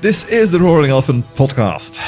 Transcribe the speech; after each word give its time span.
This 0.00 0.26
is 0.28 0.50
the 0.50 0.58
Roaring 0.58 0.90
Elephant 0.90 1.26
podcast, 1.34 1.98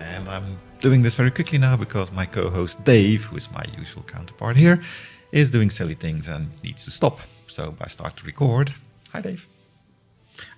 and 0.00 0.26
I'm 0.28 0.58
doing 0.78 1.02
this 1.02 1.16
very 1.16 1.30
quickly 1.30 1.58
now 1.58 1.76
because 1.76 2.10
my 2.10 2.24
co 2.24 2.48
host 2.48 2.82
Dave, 2.84 3.24
who 3.24 3.36
is 3.36 3.50
my 3.50 3.64
usual 3.76 4.02
counterpart 4.04 4.56
here, 4.56 4.80
is 5.32 5.50
doing 5.50 5.68
silly 5.68 5.94
things 5.94 6.28
and 6.28 6.48
needs 6.62 6.84
to 6.86 6.90
stop. 6.90 7.20
So 7.48 7.74
I 7.80 7.88
start 7.88 8.16
to 8.16 8.24
record. 8.24 8.72
Hi, 9.12 9.20
Dave. 9.20 9.46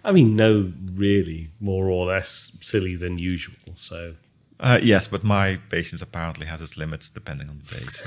I 0.04 0.12
mean, 0.12 0.36
no, 0.36 0.72
really, 0.94 1.48
more 1.60 1.90
or 1.90 2.06
less 2.06 2.52
silly 2.60 2.94
than 2.94 3.18
usual. 3.18 3.56
So, 3.74 4.14
Uh, 4.60 4.78
yes, 4.80 5.08
but 5.08 5.24
my 5.24 5.58
patience 5.70 6.00
apparently 6.00 6.46
has 6.46 6.62
its 6.62 6.76
limits 6.76 7.10
depending 7.10 7.48
on 7.48 7.58
the 7.58 7.74
day. 7.74 7.86
So 7.90 8.06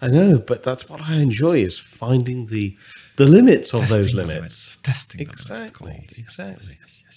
I 0.00 0.08
know, 0.08 0.38
but 0.38 0.62
that's 0.62 0.88
what 0.88 1.02
I 1.02 1.16
enjoy 1.16 1.58
is 1.60 1.78
finding 1.78 2.46
the 2.46 2.74
the 3.16 3.26
limits 3.26 3.74
of 3.74 3.80
those 3.88 4.06
Testing 4.12 4.16
the 4.16 4.26
limits. 4.26 4.78
Testing 4.82 5.18
limits. 5.20 5.40
it's 5.40 5.50
Exactly, 5.50 5.90
called. 5.90 6.04
Yes, 6.08 6.18
exactly. 6.18 6.54
Yes, 6.68 6.76
yes, 6.80 7.02
yes. 7.04 7.07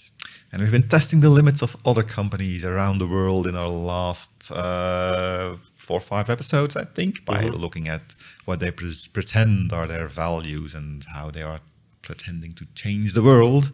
And 0.52 0.60
we've 0.60 0.70
been 0.70 0.88
testing 0.88 1.20
the 1.20 1.30
limits 1.30 1.62
of 1.62 1.76
other 1.86 2.02
companies 2.02 2.62
around 2.62 2.98
the 2.98 3.06
world 3.06 3.46
in 3.46 3.56
our 3.56 3.70
last 3.70 4.52
uh, 4.52 5.56
four 5.78 5.96
or 5.96 6.00
five 6.00 6.28
episodes, 6.28 6.76
I 6.76 6.84
think, 6.84 7.24
by 7.24 7.44
Mm-hmm. 7.44 7.56
looking 7.56 7.88
at 7.88 8.02
what 8.44 8.60
they 8.60 8.70
pres 8.70 9.08
pretend 9.08 9.72
are 9.72 9.86
their 9.86 10.08
values 10.08 10.74
and 10.74 11.04
how 11.04 11.30
they 11.30 11.42
are 11.42 11.60
pretending 12.02 12.52
to 12.52 12.66
change 12.74 13.14
the 13.14 13.22
world. 13.22 13.72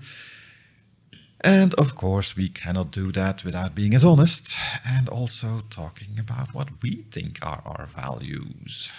And 1.40 1.74
of 1.74 1.94
course, 1.94 2.36
we 2.36 2.48
cannot 2.48 2.90
do 2.92 3.10
that 3.12 3.44
without 3.44 3.74
being 3.74 3.94
as 3.94 4.04
honest 4.04 4.56
and 4.86 5.08
also 5.08 5.62
talking 5.70 6.18
about 6.18 6.54
what 6.54 6.68
we 6.82 7.04
think 7.10 7.38
are 7.42 7.62
our 7.64 7.88
values. 7.96 8.92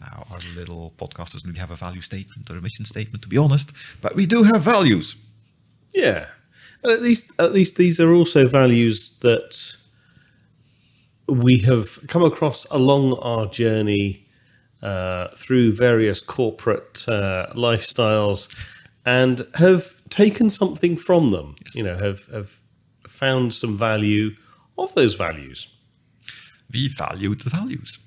Now, 0.00 0.26
our 0.32 0.40
little 0.56 0.92
podcast 0.96 1.32
doesn't 1.32 1.48
really 1.48 1.60
have 1.60 1.70
a 1.70 1.76
value 1.76 2.00
statement 2.00 2.50
or 2.50 2.56
a 2.56 2.60
mission 2.60 2.84
statement, 2.84 3.22
to 3.22 3.28
be 3.28 3.38
honest, 3.38 3.72
but 4.00 4.14
we 4.16 4.26
do 4.26 4.42
have 4.42 4.62
values. 4.62 5.14
Yeah, 5.94 6.26
and 6.82 6.92
at 6.92 7.02
least 7.02 7.30
at 7.38 7.52
least 7.52 7.76
these 7.76 8.00
are 8.00 8.12
also 8.12 8.46
values 8.46 9.18
that 9.20 9.74
we 11.28 11.58
have 11.58 11.98
come 12.08 12.24
across 12.24 12.64
along 12.70 13.14
our 13.20 13.46
journey 13.46 14.26
uh, 14.82 15.28
through 15.36 15.72
various 15.72 16.20
corporate 16.20 17.04
uh, 17.08 17.46
lifestyles, 17.54 18.54
and 19.06 19.46
have 19.54 19.96
taken 20.08 20.50
something 20.50 20.96
from 20.96 21.30
them. 21.30 21.54
You 21.74 21.84
know, 21.84 21.96
have 21.96 22.26
have 22.26 22.60
found 23.06 23.54
some 23.54 23.76
value 23.76 24.30
of 24.78 24.92
those 24.94 25.14
values. 25.14 25.68
We 26.72 26.88
value 26.88 27.34
the 27.34 27.50
values 27.50 27.98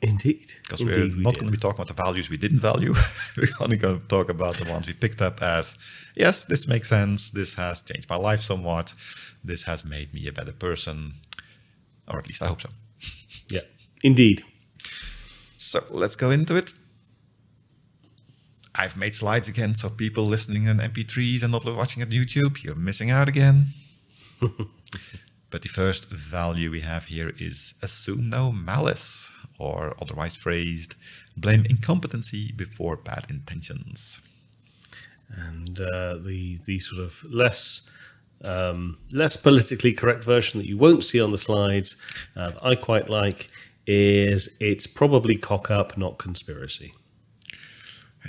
Indeed, 0.00 0.54
because 0.62 0.84
we're 0.84 1.08
we 1.08 1.22
not 1.22 1.34
did. 1.34 1.40
going 1.40 1.52
to 1.52 1.56
be 1.56 1.60
talking 1.60 1.80
about 1.80 1.88
the 1.88 2.02
values 2.02 2.30
we 2.30 2.36
didn't 2.36 2.60
value. 2.60 2.94
we're 3.36 3.48
only 3.60 3.76
going 3.76 4.00
to 4.00 4.06
talk 4.06 4.28
about 4.28 4.56
the 4.56 4.70
ones 4.70 4.86
we 4.86 4.92
picked 4.92 5.20
up 5.20 5.42
as 5.42 5.76
yes, 6.14 6.44
this 6.44 6.68
makes 6.68 6.88
sense. 6.88 7.30
This 7.30 7.54
has 7.54 7.82
changed 7.82 8.08
my 8.08 8.16
life 8.16 8.40
somewhat. 8.40 8.94
This 9.42 9.64
has 9.64 9.84
made 9.84 10.14
me 10.14 10.28
a 10.28 10.32
better 10.32 10.52
person, 10.52 11.14
or 12.06 12.18
at 12.18 12.28
least 12.28 12.42
I 12.42 12.46
hope 12.46 12.62
so. 12.62 12.68
Yeah, 13.48 13.62
indeed. 14.04 14.44
So 15.58 15.82
let's 15.90 16.14
go 16.16 16.30
into 16.30 16.54
it. 16.54 16.74
I've 18.74 18.96
made 18.96 19.14
slides 19.14 19.48
again, 19.48 19.74
so 19.74 19.90
people 19.90 20.24
listening 20.24 20.68
on 20.68 20.78
MP3s 20.78 21.42
and 21.42 21.50
not 21.50 21.64
watching 21.64 22.02
on 22.02 22.10
YouTube, 22.10 22.62
you're 22.62 22.76
missing 22.76 23.10
out 23.10 23.28
again. 23.28 23.66
but 25.50 25.62
the 25.62 25.68
first 25.68 26.08
value 26.10 26.70
we 26.70 26.80
have 26.82 27.06
here 27.06 27.32
is 27.38 27.74
assume 27.82 28.30
no 28.30 28.52
malice, 28.52 29.32
or 29.58 29.94
otherwise 30.00 30.36
phrased, 30.36 30.94
blame 31.36 31.64
incompetency 31.66 32.52
before 32.52 32.96
bad 32.96 33.26
intentions. 33.30 34.20
and 35.30 35.80
uh, 35.80 36.16
the 36.18 36.58
the 36.64 36.78
sort 36.78 37.02
of 37.02 37.22
less 37.30 37.82
um, 38.44 38.98
less 39.12 39.36
politically 39.36 39.92
correct 39.92 40.24
version 40.24 40.60
that 40.60 40.66
you 40.68 40.78
won't 40.78 41.04
see 41.04 41.20
on 41.20 41.30
the 41.32 41.38
slides 41.38 41.96
uh, 42.36 42.50
that 42.50 42.64
I 42.64 42.74
quite 42.76 43.08
like 43.10 43.50
is 43.86 44.48
it's 44.60 44.86
probably 44.86 45.36
cock 45.36 45.70
up, 45.70 45.96
not 45.98 46.18
conspiracy. 46.18 46.92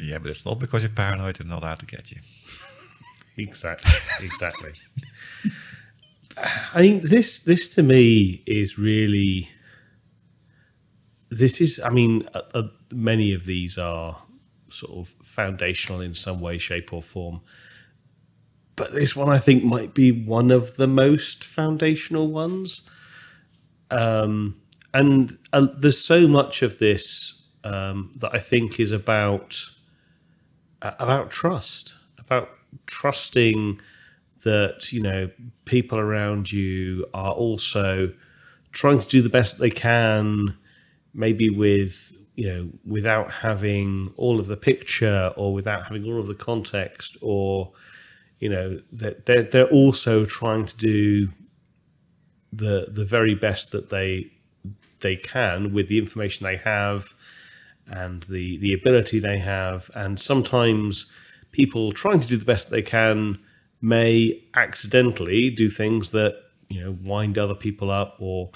Yeah, 0.01 0.19
but 0.19 0.31
it's 0.31 0.45
not 0.45 0.59
because 0.59 0.83
you're 0.83 0.91
paranoid 0.91 1.39
and 1.39 1.49
not 1.49 1.63
out 1.63 1.79
to 1.79 1.85
get 1.85 2.11
you. 2.11 2.21
Exactly, 3.37 3.93
exactly. 4.21 4.71
I 6.37 6.79
think 6.81 7.03
this 7.03 7.39
this 7.39 7.69
to 7.69 7.83
me 7.83 8.43
is 8.45 8.77
really 8.77 9.49
this 11.29 11.61
is. 11.61 11.79
I 11.83 11.89
mean, 11.89 12.23
uh, 12.33 12.41
uh, 12.53 12.63
many 12.93 13.33
of 13.33 13.45
these 13.45 13.77
are 13.77 14.17
sort 14.69 14.97
of 14.97 15.15
foundational 15.23 16.01
in 16.01 16.13
some 16.13 16.41
way, 16.41 16.57
shape, 16.57 16.93
or 16.93 17.01
form. 17.01 17.41
But 18.75 18.93
this 18.93 19.15
one, 19.15 19.29
I 19.29 19.37
think, 19.37 19.63
might 19.63 19.93
be 19.93 20.11
one 20.11 20.51
of 20.51 20.77
the 20.77 20.87
most 20.87 21.43
foundational 21.43 22.31
ones. 22.31 22.81
Um, 23.91 24.55
and 24.93 25.37
uh, 25.53 25.67
there's 25.77 26.03
so 26.03 26.27
much 26.27 26.61
of 26.61 26.79
this 26.79 27.41
um, 27.63 28.13
that 28.17 28.33
I 28.33 28.39
think 28.39 28.79
is 28.79 28.91
about 28.91 29.59
uh, 30.81 30.91
about 30.99 31.29
trust, 31.29 31.93
about 32.17 32.49
trusting 32.85 33.79
that 34.43 34.91
you 34.93 35.01
know 35.01 35.29
people 35.65 35.99
around 35.99 36.51
you 36.51 37.05
are 37.13 37.33
also 37.33 38.11
trying 38.71 38.99
to 38.99 39.07
do 39.07 39.21
the 39.21 39.29
best 39.29 39.59
they 39.59 39.69
can, 39.69 40.55
maybe 41.13 41.49
with 41.49 42.13
you 42.35 42.47
know 42.47 42.69
without 42.85 43.31
having 43.31 44.13
all 44.17 44.39
of 44.39 44.47
the 44.47 44.57
picture 44.57 45.33
or 45.35 45.53
without 45.53 45.83
having 45.83 46.05
all 46.05 46.19
of 46.19 46.27
the 46.27 46.35
context, 46.35 47.17
or 47.21 47.71
you 48.39 48.49
know 48.49 48.79
that 48.91 49.25
they're 49.25 49.43
they're 49.43 49.69
also 49.69 50.25
trying 50.25 50.65
to 50.65 50.77
do 50.77 51.29
the 52.53 52.87
the 52.89 53.05
very 53.05 53.35
best 53.35 53.71
that 53.71 53.89
they 53.89 54.31
they 55.01 55.15
can 55.15 55.73
with 55.73 55.87
the 55.87 55.97
information 55.97 56.45
they 56.45 56.57
have 56.57 57.13
and 57.87 58.23
the 58.23 58.57
the 58.59 58.73
ability 58.73 59.19
they 59.19 59.37
have. 59.37 59.89
And 59.95 60.19
sometimes 60.19 61.05
people 61.51 61.91
trying 61.91 62.19
to 62.19 62.27
do 62.27 62.37
the 62.37 62.45
best 62.45 62.69
they 62.69 62.81
can 62.81 63.39
may 63.81 64.43
accidentally 64.55 65.49
do 65.49 65.69
things 65.69 66.09
that 66.11 66.35
you 66.69 66.81
know 66.81 66.97
wind 67.03 67.37
other 67.37 67.55
people 67.55 67.89
up 67.89 68.17
or 68.19 68.51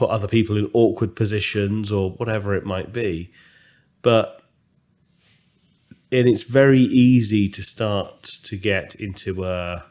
put 0.00 0.10
other 0.10 0.28
people 0.28 0.56
in 0.56 0.68
awkward 0.72 1.14
positions 1.14 1.92
or 1.92 2.10
whatever 2.12 2.54
it 2.54 2.64
might 2.64 2.92
be 2.92 3.30
but 4.02 4.40
and 6.12 6.28
it's 6.28 6.42
very 6.42 6.80
easy 6.80 7.48
to 7.48 7.62
start 7.62 8.22
to 8.22 8.56
get 8.56 8.94
into 8.96 9.44
a 9.44 9.84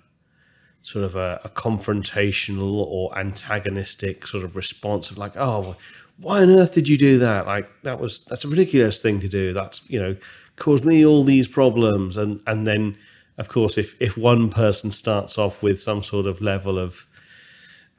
sort 0.82 1.06
of 1.06 1.16
a, 1.16 1.40
a 1.44 1.50
confrontational 1.50 2.86
or 2.88 3.18
antagonistic 3.18 4.26
sort 4.26 4.44
of 4.44 4.56
response 4.56 5.12
of 5.12 5.18
like, 5.18 5.36
oh, 5.38 5.76
why 6.18 6.42
on 6.42 6.50
earth 6.50 6.74
did 6.74 6.90
you 6.90 6.98
do 6.98 7.18
that? 7.20 7.46
Like 7.48 7.70
that 7.84 8.00
was 8.00 8.20
that's 8.26 8.44
a 8.44 8.50
ridiculous 8.50 9.00
thing 9.00 9.20
to 9.22 9.30
do. 9.30 9.54
That's 9.54 9.88
you 9.90 10.00
know 10.00 10.16
caused 10.58 10.84
me 10.84 11.06
all 11.06 11.24
these 11.24 11.48
problems, 11.48 12.18
and 12.18 12.42
and 12.48 12.68
then 12.68 12.98
of 13.38 13.48
course 13.48 13.78
if 13.78 13.96
if 14.02 14.18
one 14.18 14.50
person 14.50 14.92
starts 14.92 15.38
off 15.38 15.64
with 15.64 15.82
some 15.82 16.04
sort 16.04 16.26
of 16.26 16.42
level 16.42 16.78
of 16.78 17.06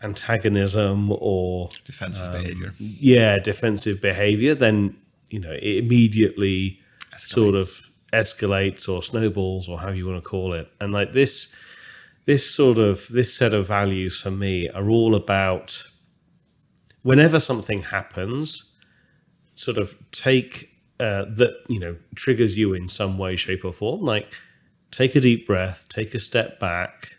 antagonism 0.02 1.12
or 1.12 1.68
Defensive 1.84 2.32
behavior. 2.32 2.74
yeah 2.78 3.38
defensive 3.38 4.00
behavior, 4.00 4.54
then 4.54 4.96
you 5.30 5.38
know 5.38 5.52
it 5.52 5.84
immediately 5.84 6.78
sort 7.18 7.54
of 7.54 7.68
escalates 8.12 8.88
or 8.88 9.02
snowballs 9.02 9.68
or 9.68 9.78
however 9.78 9.96
you 9.96 10.06
want 10.06 10.22
to 10.22 10.28
call 10.28 10.52
it, 10.52 10.68
and 10.80 10.92
like 10.92 11.12
this 11.12 11.52
this 12.26 12.48
sort 12.48 12.78
of 12.78 13.06
this 13.08 13.32
set 13.34 13.54
of 13.54 13.66
values 13.66 14.20
for 14.20 14.30
me 14.30 14.68
are 14.70 14.88
all 14.88 15.14
about 15.14 15.82
whenever 17.02 17.40
something 17.40 17.82
happens 17.82 18.64
sort 19.54 19.78
of 19.78 19.94
take 20.12 20.68
uh, 21.00 21.24
that 21.34 21.54
you 21.68 21.80
know 21.80 21.96
triggers 22.14 22.58
you 22.58 22.74
in 22.74 22.86
some 22.88 23.16
way 23.18 23.36
shape 23.36 23.64
or 23.64 23.72
form 23.72 24.02
like 24.02 24.32
take 24.90 25.14
a 25.16 25.20
deep 25.20 25.46
breath 25.46 25.86
take 25.88 26.14
a 26.14 26.20
step 26.20 26.60
back 26.60 27.16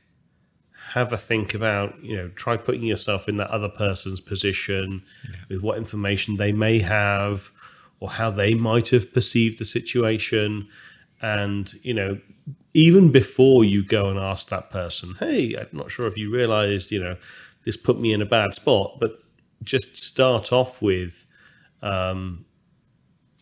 have 0.94 1.14
a 1.14 1.18
think 1.18 1.54
about 1.54 2.02
you 2.04 2.16
know 2.16 2.28
try 2.36 2.58
putting 2.58 2.84
yourself 2.84 3.30
in 3.30 3.38
that 3.38 3.50
other 3.50 3.70
person's 3.70 4.20
position 4.20 5.02
with 5.50 5.62
what 5.62 5.78
information 5.78 6.38
they 6.38 6.52
may 6.52 6.80
have 6.80 7.52
or 8.00 8.10
how 8.10 8.30
they 8.30 8.54
might 8.56 8.90
have 8.90 9.14
perceived 9.14 9.60
the 9.60 9.66
situation. 9.66 10.68
And 11.22 11.74
you 11.84 11.94
know 11.94 12.20
even 12.74 13.12
before 13.12 13.64
you 13.64 13.84
go 13.84 14.10
and 14.10 14.18
ask 14.18 14.50
that 14.50 14.70
person 14.72 15.16
hey 15.20 15.56
i'm 15.56 15.68
not 15.72 15.92
sure 15.92 16.08
if 16.08 16.18
you 16.18 16.32
realized 16.32 16.92
you 16.92 17.02
know 17.04 17.16
this 17.66 17.78
put 17.78 18.00
me 18.00 18.14
in 18.14 18.22
a 18.22 18.26
bad 18.26 18.54
spot 18.54 18.98
but 19.00 19.20
just 19.64 19.98
start 19.98 20.52
off 20.52 20.82
with 20.82 21.26
um, 21.82 22.46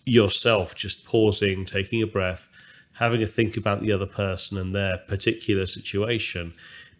yourself 0.05 0.75
just 0.75 1.05
pausing 1.05 1.63
taking 1.63 2.01
a 2.01 2.07
breath 2.07 2.49
having 2.93 3.21
a 3.21 3.25
think 3.25 3.55
about 3.55 3.81
the 3.81 3.91
other 3.91 4.05
person 4.05 4.57
and 4.57 4.73
their 4.75 4.97
particular 5.07 5.65
situation 5.65 6.53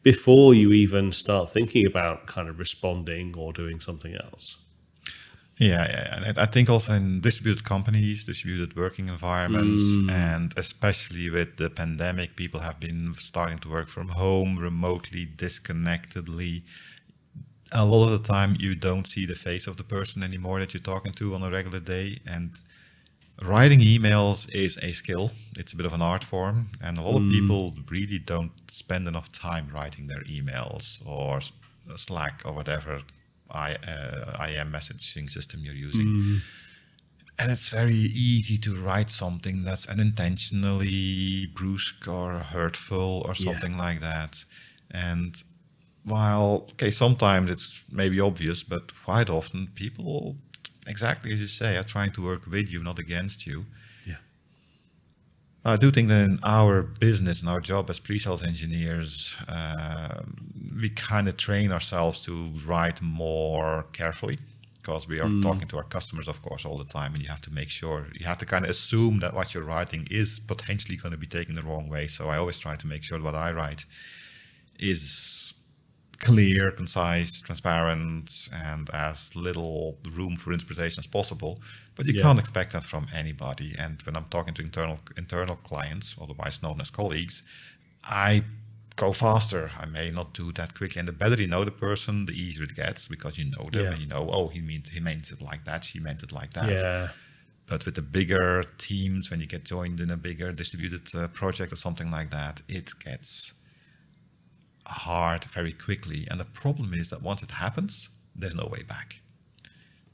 before 0.04 0.54
you 0.54 0.72
even 0.72 1.12
start 1.12 1.50
thinking 1.50 1.86
about 1.86 2.25
kind 2.28 2.48
of 2.50 2.60
responding 2.60 3.36
or 3.38 3.54
doing 3.54 3.80
something 3.80 4.16
else? 4.16 4.57
Yeah, 5.57 5.86
yeah, 5.90 6.16
and 6.16 6.38
I- 6.40 6.44
I 6.44 6.46
think 6.46 6.69
also 6.69 6.94
in 6.94 7.19
distributed 7.19 7.66
companies, 7.66 8.24
distributed 8.24 8.78
working 8.78 9.10
environments, 9.10 9.81
mm. 9.84 10.10
and 10.10 10.54
especially 10.56 11.30
with 11.30 11.57
the 11.57 11.69
pandemic, 11.69 12.38
people 12.38 12.62
have 12.62 12.80
been 12.80 13.13
starting 13.18 13.60
to 13.60 13.69
work 13.69 13.90
from 13.90 14.07
home, 14.10 14.57
remotely, 14.57 15.25
disconnectedly. 15.25 16.63
A 17.74 17.86
lot 17.86 18.06
of 18.07 18.12
the 18.22 18.28
time, 18.28 18.56
you 18.57 18.74
don't 18.74 19.06
see 19.06 19.25
the 19.25 19.36
face 19.36 19.68
of 19.68 19.75
the 19.75 19.84
person 19.84 20.24
anymore 20.24 20.60
that 20.62 20.74
you're 20.74 20.81
talking 20.81 21.12
to 21.13 21.36
on 21.36 21.44
a 21.44 21.51
regular 21.51 21.81
day, 21.81 22.19
and 22.25 22.57
writing 23.41 23.80
emails 23.80 24.50
is 24.53 24.77
a 24.81 24.91
skill. 24.91 25.31
It's 25.57 25.74
a 25.74 25.75
bit 25.75 25.86
of 25.86 25.94
an 25.94 26.01
art 26.01 26.24
form, 26.24 26.69
and 26.81 26.97
a 26.97 27.01
lot 27.01 27.18
of 27.18 27.24
hmm. 27.24 27.31
people 27.31 27.75
really 27.89 28.19
don't 28.19 28.51
spend 28.69 29.07
enough 29.07 29.31
time 29.31 29.69
writing 29.74 30.07
their 30.07 30.24
emails 30.24 31.06
or 31.06 31.38
uh, 31.38 31.97
Slack 31.97 32.41
or 32.45 32.53
whatever 32.53 33.01
I, 33.51 33.75
uh, 33.75 34.47
IM 34.47 34.71
messaging 34.71 35.30
system 35.30 35.62
you're 35.63 35.74
using. 35.74 36.07
Hmm. 36.07 36.38
And 37.39 37.51
it's 37.53 37.69
very 37.69 37.95
easy 37.95 38.57
to 38.57 38.75
write 38.75 39.09
something 39.09 39.63
that's 39.63 39.88
unintentionally 39.88 41.47
brusque 41.56 42.06
or 42.07 42.39
hurtful 42.39 43.24
or 43.25 43.33
Yeah. 43.33 43.53
something 43.53 43.77
like 43.77 44.01
that. 44.01 44.44
And 44.91 45.41
while, 46.03 46.68
okay, 46.71 46.91
sometimes 46.91 47.50
it's 47.50 47.81
maybe 47.89 48.19
obvious, 48.19 48.63
but 48.63 48.91
quite 49.06 49.30
often 49.30 49.68
people, 49.74 50.36
exactly 50.89 51.31
as 51.33 51.39
you 51.39 51.47
say, 51.47 51.77
are 51.77 51.83
trying 51.83 52.12
to 52.13 52.21
work 52.21 52.45
with 52.45 52.71
you, 52.71 52.83
not 52.83 53.00
against 53.00 53.45
you. 53.47 53.65
Yeah. 54.06 54.15
I 55.63 55.75
do 55.77 55.91
think 55.91 56.07
that 56.09 56.24
in 56.24 56.39
our 56.44 56.81
business 56.81 57.41
and 57.41 57.50
our 57.50 57.62
job 57.62 57.89
as 57.89 58.00
pre-sales 58.00 58.44
engineers, 58.44 59.36
uh, 59.47 60.21
we 60.81 60.89
kind 60.89 61.27
of 61.27 61.38
train 61.38 61.71
ourselves 61.71 62.24
to 62.25 62.51
write 62.65 63.01
more 63.01 63.86
carefully 63.94 64.38
because 64.81 65.07
we 65.07 65.19
are 65.19 65.30
talking 65.41 65.68
to 65.68 65.77
our 65.77 65.83
customers, 65.83 66.27
of 66.27 66.41
course, 66.41 66.65
all 66.65 66.77
the 66.77 66.86
time, 66.86 67.13
and 67.13 67.21
you 67.21 67.30
have 67.30 67.41
to 67.41 67.53
make 67.53 67.69
sure 67.69 68.07
you 68.19 68.25
have 68.25 68.38
to 68.39 68.45
kind 68.45 68.63
of 68.63 68.71
assume 68.71 69.19
that 69.19 69.33
what 69.33 69.53
you're 69.53 69.63
writing 69.63 70.07
is 70.09 70.39
potentially 70.39 70.95
going 70.95 71.12
to 71.12 71.18
be 71.18 71.27
taken 71.27 71.53
the 71.53 71.62
wrong 71.62 71.89
way. 71.89 72.07
So 72.07 72.30
I 72.30 72.38
always 72.38 72.57
try 72.57 72.75
to 72.77 72.88
make 72.88 73.03
sure 73.03 73.21
what 73.21 73.36
I 73.36 73.51
write 73.51 73.86
is 74.80 75.53
clear, 76.19 76.71
concise, 76.71 77.42
transparent, 77.42 78.50
and 78.54 78.89
as 78.94 79.36
little 79.36 79.98
room 80.12 80.36
for 80.36 80.51
interpretation 80.54 81.00
as 81.00 81.07
possible. 81.07 81.62
But 81.95 82.07
you 82.07 82.13
Yeah. 82.13 82.21
can't 82.21 82.39
expect 82.39 82.74
that 82.74 82.83
from 82.83 83.07
anybody. 83.13 83.75
And 83.77 84.01
when 84.04 84.16
I'm 84.16 84.25
talking 84.30 84.54
to 84.56 84.62
internal 84.62 85.00
internal 85.18 85.56
clients, 85.57 86.16
otherwise 86.21 86.62
known 86.63 86.81
as 86.81 86.89
colleagues, 86.89 87.44
I 88.04 88.44
go 88.95 89.13
faster. 89.13 89.71
I 89.77 89.86
may 89.86 90.12
not 90.12 90.33
do 90.33 90.51
that 90.54 90.75
quickly. 90.75 91.00
And 91.00 91.07
the 91.07 91.13
better 91.13 91.39
you 91.42 91.48
know 91.48 91.63
the 91.63 91.71
person, 91.71 92.25
the 92.25 92.33
easier 92.33 92.65
it 92.65 92.75
gets 92.75 93.07
because 93.07 93.38
you 93.38 93.45
know 93.45 93.69
them 93.72 93.86
Yeah. 93.86 93.92
and 93.94 94.01
you 94.01 94.07
know, 94.07 94.30
oh, 94.31 94.48
he 94.50 94.62
means 94.62 94.89
he 94.89 95.00
means 95.00 95.31
it 95.31 95.42
like 95.42 95.63
that. 95.65 95.83
She 95.83 96.00
meant 96.00 96.24
it 96.24 96.31
like 96.31 96.54
that. 96.54 96.68
Yeah. 96.69 97.10
But 97.68 97.86
with 97.86 97.95
the 97.95 98.01
bigger 98.01 98.63
teams, 98.77 99.30
when 99.30 99.39
you 99.39 99.45
get 99.45 99.63
joined 99.65 100.00
in 100.00 100.10
a 100.12 100.18
bigger 100.18 100.51
distributed 100.51 101.13
uh, 101.15 101.27
project 101.30 101.72
or 101.72 101.75
something 101.77 102.12
like 102.12 102.31
that, 102.31 102.62
it 102.68 102.92
gets 103.00 103.54
hard 104.89 105.45
very 105.45 105.74
quickly. 105.74 106.27
And 106.30 106.39
the 106.39 106.45
problem 106.45 106.94
is 106.94 107.09
that 107.09 107.21
once 107.21 107.44
it 107.44 107.51
happens, 107.51 108.09
there's 108.36 108.56
no 108.56 108.68
way 108.68 108.83
back. 108.83 109.15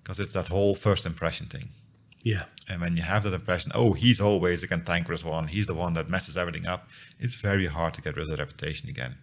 Because 0.03 0.19
it's 0.19 0.33
that 0.33 0.47
whole 0.47 0.75
first 0.75 1.05
impression 1.05 1.47
thing. 1.47 1.69
Yeah. 2.21 2.45
And 2.67 2.81
when 2.81 2.97
you 2.97 3.03
have 3.03 3.23
that 3.23 3.33
impression, 3.33 3.71
oh, 3.75 3.93
he's 3.93 4.19
always 4.19 4.61
the 4.61 4.67
cantankerous 4.67 5.23
one, 5.23 5.47
he's 5.47 5.67
the 5.67 5.75
one 5.75 5.93
that 5.93 6.09
messes 6.09 6.37
everything 6.37 6.65
up, 6.65 6.87
it's 7.19 7.35
very 7.35 7.67
hard 7.67 7.93
to 7.93 8.01
get 8.01 8.15
rid 8.15 8.23
of 8.23 8.29
the 8.29 8.37
reputation 8.37 8.89
again. 8.89 9.15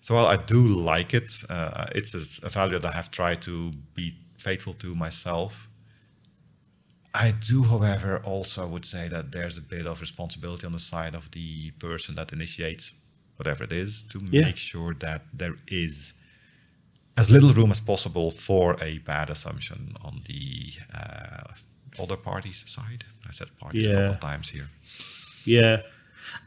So 0.00 0.14
while 0.14 0.26
I 0.26 0.36
do 0.36 0.60
like 0.66 1.14
it, 1.14 1.30
uh, 1.48 1.86
it's 1.94 2.14
a, 2.14 2.46
a 2.46 2.50
value 2.50 2.78
that 2.78 2.88
I 2.88 2.96
have 2.96 3.10
tried 3.10 3.42
to 3.42 3.72
be 3.94 4.14
faithful 4.38 4.74
to 4.74 4.94
myself. 4.94 5.68
I 7.14 7.32
do, 7.32 7.62
however, 7.62 8.18
also 8.24 8.66
would 8.66 8.84
say 8.84 9.08
that 9.08 9.32
there's 9.32 9.56
a 9.56 9.60
bit 9.60 9.86
of 9.86 10.00
responsibility 10.00 10.66
on 10.66 10.72
the 10.72 10.80
side 10.80 11.14
of 11.14 11.30
the 11.30 11.70
person 11.72 12.14
that 12.16 12.32
initiates 12.32 12.92
whatever 13.36 13.64
it 13.64 13.72
is 13.72 14.02
to 14.10 14.20
Yeah. 14.30 14.42
make 14.42 14.56
sure 14.56 14.94
that 15.00 15.22
there 15.32 15.56
is 15.68 16.14
as 17.16 17.30
little 17.30 17.52
room 17.52 17.70
as 17.70 17.80
possible 17.80 18.30
for 18.32 18.76
a 18.82 18.98
bad 18.98 19.30
assumption 19.30 19.94
on 20.02 20.20
the 20.26 20.72
uh, 20.92 21.44
other 22.02 22.16
party's 22.16 22.64
side. 22.66 23.04
I 23.28 23.32
said 23.32 23.56
parties 23.58 23.86
a 23.86 23.92
couple 23.92 24.10
of 24.10 24.20
times 24.20 24.48
here. 24.48 24.68
Yeah. 25.44 25.82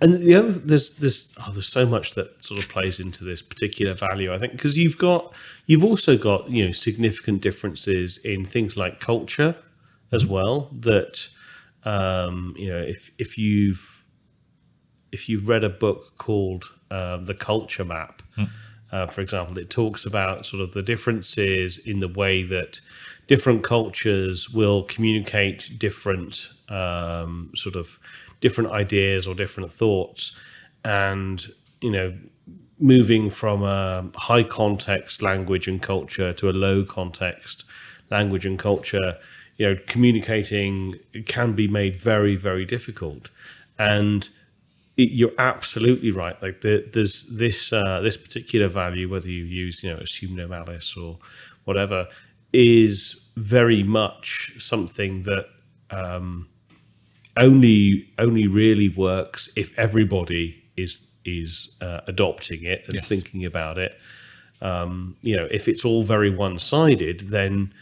And 0.01 0.17
the 0.17 0.35
other 0.35 0.51
there's 0.51 0.91
there's 0.91 1.33
oh 1.39 1.51
there's 1.51 1.67
so 1.71 1.85
much 1.85 2.15
that 2.15 2.43
sort 2.43 2.61
of 2.61 2.67
plays 2.69 2.99
into 2.99 3.23
this 3.23 3.41
particular 3.41 3.93
value 3.93 4.33
I 4.33 4.37
think 4.39 4.53
because 4.53 4.77
you've 4.77 4.97
got 4.97 5.33
you've 5.67 5.83
also 5.85 6.17
got 6.17 6.49
you 6.49 6.65
know 6.65 6.71
significant 6.71 7.41
differences 7.41 8.17
in 8.17 8.43
things 8.43 8.75
like 8.75 8.99
culture 8.99 9.55
as 10.11 10.25
well 10.25 10.69
that 10.79 11.27
um, 11.85 12.55
you 12.57 12.69
know 12.69 12.77
if 12.79 13.11
if 13.19 13.37
you've 13.37 13.96
if 15.11 15.29
you've 15.29 15.47
read 15.47 15.63
a 15.63 15.69
book 15.69 16.17
called 16.17 16.65
um, 16.91 17.25
the 17.25 17.33
Culture 17.33 17.85
Map, 17.85 18.21
uh, 18.91 19.07
for 19.07 19.21
example, 19.21 19.57
it 19.57 19.69
talks 19.69 20.05
about 20.05 20.45
sort 20.45 20.61
of 20.61 20.71
the 20.73 20.81
differences 20.81 21.77
in 21.77 21.99
the 21.99 22.07
way 22.07 22.43
that 22.43 22.79
different 23.27 23.63
cultures 23.63 24.49
will 24.49 24.83
communicate 24.83 25.71
different 25.77 26.49
um, 26.69 27.51
sort 27.55 27.75
of 27.75 27.99
different 28.39 28.71
ideas 28.71 29.27
or 29.27 29.35
different 29.35 29.71
thoughts, 29.71 30.35
and 30.85 31.47
you 31.81 31.91
know, 31.91 32.17
moving 32.79 33.29
from 33.29 33.63
a 33.63 34.05
high 34.15 34.43
context 34.43 35.21
language 35.21 35.67
and 35.67 35.81
culture 35.81 36.31
to 36.33 36.49
a 36.49 36.51
low 36.51 36.83
context 36.83 37.65
language 38.09 38.45
and 38.45 38.57
culture, 38.57 39.17
you 39.57 39.67
know, 39.67 39.77
communicating 39.87 40.95
can 41.25 41.53
be 41.53 41.67
made 41.67 41.95
very, 41.95 42.35
very 42.35 42.65
difficult. 42.65 43.29
And 43.77 44.29
you're 44.97 45.31
absolutely 45.37 46.11
right. 46.11 46.41
Like 46.41 46.61
the, 46.61 46.87
there's 46.91 47.23
this 47.25 47.71
uh, 47.71 48.01
this 48.01 48.17
particular 48.17 48.67
value, 48.67 49.09
whether 49.09 49.29
you 49.29 49.43
use 49.43 49.83
you 49.83 49.91
know 49.93 49.99
assume 49.99 50.35
no 50.35 50.47
malice 50.47 50.95
or 50.97 51.19
whatever, 51.65 52.07
is 52.53 53.15
very 53.35 53.83
much 53.83 54.55
something 54.59 55.21
that 55.23 55.47
um, 55.91 56.49
only 57.37 58.09
only 58.17 58.47
really 58.47 58.89
works 58.89 59.49
if 59.55 59.77
everybody 59.77 60.63
is 60.75 61.07
is 61.25 61.75
uh, 61.81 62.01
adopting 62.07 62.63
it 62.63 62.83
and 62.87 62.95
Yes. 62.95 63.07
thinking 63.07 63.45
about 63.45 63.77
it. 63.77 63.97
Um, 64.61 65.15
you 65.21 65.35
know, 65.35 65.47
if 65.51 65.67
it's 65.67 65.85
all 65.85 66.03
very 66.03 66.29
one 66.31 66.57
sided, 66.57 67.19
then 67.29 67.73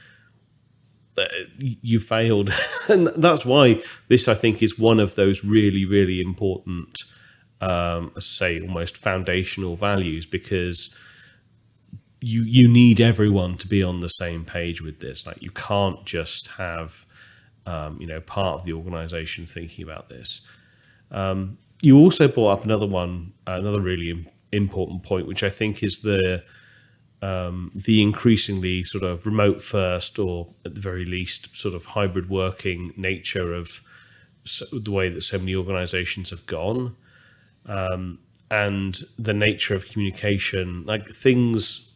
you 1.58 2.00
failed, 2.00 2.52
and 2.90 3.08
that's 3.18 3.46
why 3.46 3.82
this 4.08 4.28
I 4.28 4.34
think 4.34 4.62
is 4.62 4.78
one 4.78 5.00
of 5.00 5.16
those 5.16 5.44
really 5.44 5.86
really 5.86 6.22
important, 6.22 7.04
um, 7.62 8.12
say 8.20 8.62
almost 8.62 8.98
foundational 8.98 9.76
values 9.76 10.26
because 10.26 10.90
you 12.22 12.44
you 12.44 12.68
need 12.68 13.00
everyone 13.00 13.58
to 13.58 13.68
be 13.68 13.84
on 13.84 14.00
the 14.00 14.10
same 14.10 14.46
page 14.46 14.82
with 14.82 15.00
this. 15.00 15.26
Like 15.26 15.42
you 15.42 15.52
can't 15.52 16.04
just 16.06 16.48
have 16.48 17.06
um, 17.66 17.98
you 18.00 18.08
know 18.08 18.22
part 18.22 18.60
of 18.60 18.66
the 18.66 18.74
organization 18.74 19.46
thinking 19.46 19.84
about 19.84 20.10
this. 20.10 20.42
Um, 21.12 21.58
you 21.82 21.98
also 21.98 22.28
brought 22.28 22.52
up 22.52 22.66
another 22.66 22.88
one, 22.88 23.34
another 23.48 23.82
really 23.82 24.28
important 24.52 25.04
point, 25.04 25.28
which 25.28 25.44
I 25.44 25.50
think 25.50 25.84
is 25.84 26.00
the 26.00 26.44
um, 27.26 27.72
the 27.74 28.04
increasingly 28.04 28.84
sort 28.84 29.04
of 29.04 29.26
remote 29.26 29.60
first, 29.62 30.20
or 30.20 30.54
at 30.64 30.76
the 30.76 30.82
very 30.82 31.06
least, 31.06 31.56
sort 31.58 31.74
of 31.74 31.86
hybrid 31.86 32.30
working 32.30 32.94
nature 32.98 33.52
of 33.52 33.82
so, 34.44 34.66
the 34.72 34.92
way 34.92 35.10
that 35.10 35.22
so 35.22 35.40
many 35.40 35.56
organizations 35.56 36.30
have 36.30 36.46
gone, 36.46 36.96
um, 37.66 38.20
and 38.52 39.06
the 39.18 39.34
nature 39.34 39.74
of 39.74 39.88
communication. 39.88 40.86
Like 40.86 41.10
things, 41.10 41.90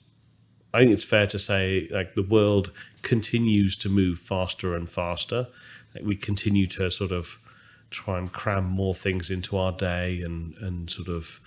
I 0.74 0.80
think 0.80 0.92
it's 0.92 1.04
fair 1.04 1.28
to 1.28 1.38
say, 1.38 1.88
like 1.92 2.16
the 2.16 2.24
world 2.24 2.72
continues 3.04 3.76
to 3.78 3.90
move 3.90 4.18
faster 4.18 4.76
and 4.76 4.90
faster. 4.90 5.48
Like 5.94 6.06
we 6.06 6.16
continue 6.16 6.66
to 6.68 6.90
sort 6.90 7.12
of 7.12 7.38
try 7.92 8.18
and 8.18 8.32
cram 8.32 8.66
more 8.66 8.96
things 8.96 9.30
into 9.30 9.58
our 9.58 9.74
day, 9.74 10.24
and 10.24 10.56
and 10.56 10.90
sort 10.90 11.08
of 11.08 11.40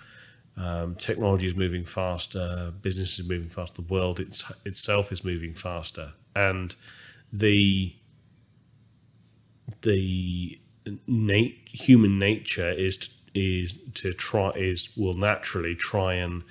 um, 0.57 0.95
technology 0.95 1.47
is 1.47 1.55
moving 1.55 1.85
faster, 1.85 2.71
business 2.81 3.17
is 3.19 3.27
moving 3.27 3.49
faster, 3.49 3.81
the 3.81 3.93
world 3.93 4.19
it's, 4.19 4.43
itself 4.65 5.11
is 5.11 5.23
moving 5.23 5.53
faster, 5.53 6.13
and 6.35 6.75
the 7.31 7.95
the 9.81 10.59
nat- 11.07 11.57
human 11.65 12.19
nature 12.19 12.69
is 12.69 12.97
to, 12.97 13.09
is 13.33 13.79
to 13.95 14.13
try 14.13 14.49
is 14.51 14.95
will 14.95 15.15
naturally 15.15 15.75
try 15.75 16.13
and 16.13 16.43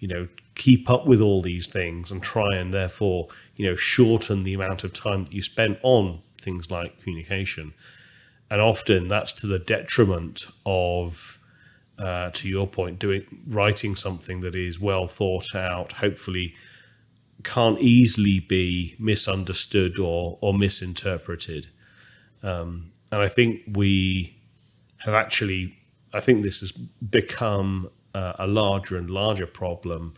you 0.00 0.08
know 0.08 0.26
keep 0.54 0.90
up 0.90 1.06
with 1.06 1.20
all 1.20 1.42
these 1.42 1.68
things 1.68 2.10
and 2.10 2.22
try 2.22 2.56
and 2.56 2.72
therefore 2.74 3.28
you 3.56 3.66
know 3.68 3.76
shorten 3.76 4.42
the 4.42 4.54
amount 4.54 4.82
of 4.82 4.92
time 4.92 5.24
that 5.24 5.32
you 5.32 5.42
spend 5.42 5.78
on 5.82 6.20
things 6.40 6.70
like 6.70 7.00
communication. 7.02 7.72
And 8.50 8.60
often 8.60 9.08
that's 9.08 9.32
to 9.34 9.46
the 9.46 9.58
detriment 9.58 10.46
of 10.66 11.38
uh, 11.98 12.30
to 12.30 12.48
your 12.48 12.66
point 12.66 12.98
doing 12.98 13.24
writing 13.46 13.94
something 13.94 14.40
that 14.40 14.54
is 14.54 14.80
well 14.80 15.06
thought 15.06 15.54
out 15.54 15.92
hopefully 15.92 16.54
can't 17.44 17.78
easily 17.80 18.40
be 18.40 18.96
misunderstood 18.98 19.98
or 20.00 20.38
or 20.40 20.54
misinterpreted. 20.54 21.68
Um, 22.42 22.92
and 23.12 23.22
I 23.22 23.28
think 23.28 23.60
we 23.74 24.36
have 24.98 25.14
actually, 25.14 25.76
I 26.12 26.20
think 26.20 26.42
this 26.42 26.60
has 26.60 26.72
become 26.72 27.90
uh, 28.14 28.32
a 28.38 28.46
larger 28.46 28.96
and 28.96 29.08
larger 29.10 29.46
problem 29.46 30.14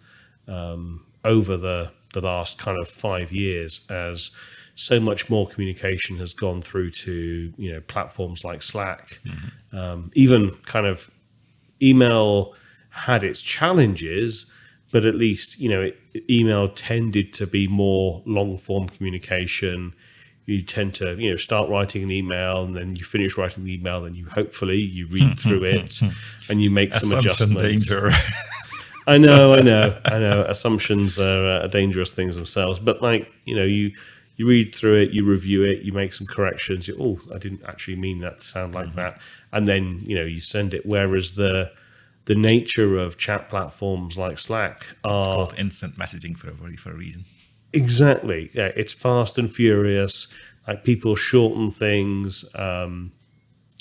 um, 0.49 1.05
over 1.25 1.57
the 1.57 1.91
the 2.15 2.21
last 2.21 2.59
kind 2.59 2.79
of 2.81 2.89
five 2.89 3.31
years 3.33 3.83
as 3.91 4.31
so 4.75 4.99
much 5.01 5.29
more 5.29 5.47
communication 5.47 6.17
has 6.19 6.33
gone 6.33 6.63
through 6.63 6.91
to 6.91 7.53
you 7.57 7.73
know 7.73 7.81
platforms 7.81 8.45
like 8.45 8.63
Slack, 8.63 9.21
mm-hmm. 9.27 9.77
um, 9.77 10.11
even 10.15 10.53
kind 10.65 10.87
of 10.87 11.11
email 11.83 12.55
had 12.91 13.23
its 13.25 13.43
challenges, 13.43 14.47
but 14.93 15.05
at 15.05 15.15
least 15.15 15.61
you 15.61 15.69
know 15.69 15.83
it, 15.83 15.99
email 16.31 16.69
tended 16.69 17.33
to 17.35 17.47
be 17.47 17.69
more 17.69 18.23
long 18.27 18.57
form 18.59 18.89
communication. 18.89 19.95
You 20.47 20.63
tend 20.63 20.95
to 20.97 21.17
you 21.17 21.31
know 21.31 21.37
start 21.37 21.69
writing 21.69 22.03
an 22.03 22.11
email 22.11 22.65
and 22.65 22.77
then 22.77 22.97
you 22.97 23.05
finish 23.05 23.37
writing 23.37 23.65
the 23.65 23.75
email 23.75 24.05
and 24.05 24.17
you 24.17 24.27
hopefully 24.27 24.79
you 24.79 25.07
read 25.09 25.39
through 25.41 25.65
it 25.65 26.01
and 26.49 26.63
you 26.63 26.71
make 26.71 26.95
some 26.95 27.13
adjustments. 27.13 27.91
I 29.09 29.19
know, 29.19 29.53
I 29.53 29.61
know, 29.61 30.01
I 30.05 30.19
know. 30.19 30.45
Assumptions 30.49 31.17
are, 31.19 31.63
uh, 31.63 31.69
dangerous 31.69 32.11
things 32.11 32.35
themselves, 32.35 32.81
but 32.81 33.03
like 33.03 33.31
you 33.45 33.55
know, 33.55 33.65
you 33.65 33.93
you 34.37 34.47
read 34.47 34.75
through 34.75 34.97
it, 35.01 35.11
you 35.11 35.25
review 35.25 35.63
it, 35.63 35.83
you 35.83 35.93
make 35.93 36.13
some 36.13 36.27
corrections. 36.27 36.87
You, 36.87 36.97
oh, 37.01 37.35
I 37.35 37.39
didn't 37.39 37.63
actually 37.67 37.97
mean 37.97 38.21
that 38.21 38.39
to 38.39 38.45
sound 38.45 38.75
like 38.75 38.89
mm-hmm. 38.89 38.97
that, 38.97 39.21
and 39.53 39.67
then 39.67 40.03
you 40.05 40.15
know 40.15 40.27
you 40.27 40.41
send 40.41 40.75
it. 40.75 40.85
Whereas 40.85 41.33
the 41.33 41.73
the 42.27 42.35
nature 42.35 42.99
of 42.99 43.17
chat 43.17 43.49
platforms 43.49 44.19
like 44.19 44.39
Slack 44.39 44.87
are 45.05 45.19
it's 45.19 45.27
called 45.27 45.55
instant 45.59 45.97
messaging 45.99 46.37
for 46.37 46.51
a 46.51 46.77
for 46.77 46.91
a 46.91 46.95
reason. 46.95 47.25
Exactly. 47.73 48.51
Yeah, 48.53 48.71
it's 48.77 48.93
fast 48.93 49.39
and 49.39 49.53
furious. 49.53 50.29
Like 50.69 50.85
people 50.85 51.17
shorten 51.17 51.71
things. 51.71 52.45
Um, 52.55 53.13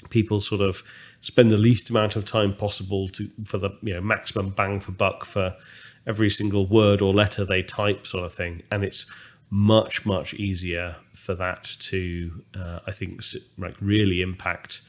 people 0.09 0.39
sort 0.39 0.61
of 0.61 0.83
spend 1.21 1.49
the 1.49 1.57
least 1.57 1.89
amount 1.89 2.15
of 2.15 2.23
time 2.23 2.55
possible 2.55 3.09
to 3.09 3.29
for 3.45 3.57
the 3.57 3.71
you 3.81 3.93
know 3.93 4.01
maximum 4.01 4.49
bang 4.49 4.79
for 4.79 4.91
buck 4.91 5.25
for 5.25 5.55
every 6.07 6.29
single 6.29 6.67
word 6.67 7.01
or 7.01 7.13
letter 7.13 7.43
they 7.43 7.63
type, 7.63 8.05
sort 8.05 8.23
of 8.23 8.33
thing. 8.33 8.61
And 8.71 8.83
it's 8.83 9.05
much 9.55 10.05
much 10.05 10.33
easier 10.33 10.97
for 11.13 11.33
that 11.33 11.63
to, 11.79 12.43
uh, 12.59 12.79
I 12.85 12.91
think, 12.91 13.23
like 13.57 13.75
really 13.79 14.21
impact 14.21 14.81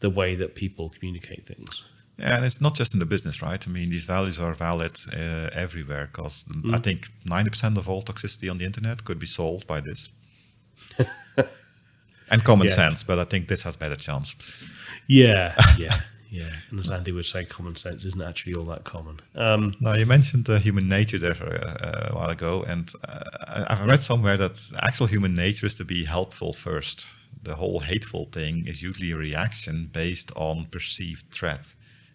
the 0.00 0.10
way 0.10 0.34
that 0.34 0.54
people 0.54 0.90
communicate 0.90 1.46
things. 1.46 1.82
Yeah, 2.18 2.36
and 2.36 2.44
it's 2.44 2.60
not 2.60 2.74
just 2.74 2.92
in 2.92 3.00
the 3.00 3.06
business, 3.06 3.40
right? 3.40 3.66
I 3.66 3.70
mean, 3.70 3.88
these 3.88 4.04
values 4.04 4.38
are 4.38 4.52
valid 4.52 4.98
uh, 5.14 5.48
everywhere 5.54 6.10
because 6.12 6.44
mm. 6.44 6.74
I 6.74 6.78
think 6.78 7.08
90% 7.26 7.78
of 7.78 7.88
all 7.88 8.02
toxicity 8.02 8.50
on 8.50 8.58
the 8.58 8.66
internet 8.66 9.02
could 9.04 9.18
be 9.18 9.26
solved 9.26 9.66
by 9.66 9.80
this. 9.80 10.10
and 12.30 12.44
common 12.44 12.68
yeah. 12.68 12.74
sense, 12.74 13.02
but 13.02 13.18
I 13.18 13.24
think 13.24 13.48
this 13.48 13.62
has 13.62 13.76
better 13.76 13.96
chance. 13.96 14.36
Yeah, 15.06 15.54
yeah, 15.78 16.02
yeah. 16.32 16.50
And 16.70 16.80
as 16.80 16.90
Andy 16.90 17.12
would 17.12 17.26
say, 17.26 17.44
common 17.44 17.76
sense 17.76 18.06
isn't 18.06 18.22
actually 18.22 18.54
all 18.54 18.64
that 18.64 18.84
common. 18.84 19.20
Um, 19.34 19.74
now, 19.80 19.92
you 19.94 20.06
mentioned 20.06 20.48
uh, 20.48 20.58
human 20.58 20.88
nature 20.88 21.18
there 21.18 21.34
for, 21.34 21.44
uh, 21.44 22.08
a 22.10 22.14
while 22.14 22.30
ago, 22.30 22.62
and 22.62 22.90
uh, 23.06 23.66
I've 23.68 23.86
read 23.86 24.00
somewhere 24.00 24.38
that 24.38 24.58
actual 24.80 25.06
human 25.06 25.34
nature 25.34 25.66
is 25.66 25.74
to 25.74 25.84
be 25.84 26.06
helpful 26.06 26.54
first. 26.54 27.04
The 27.42 27.54
whole 27.54 27.80
hateful 27.80 28.30
thing 28.32 28.66
is 28.66 28.82
usually 28.82 29.10
a 29.12 29.16
reaction 29.16 29.90
based 29.92 30.32
on 30.34 30.64
perceived 30.70 31.30
threat. 31.30 31.66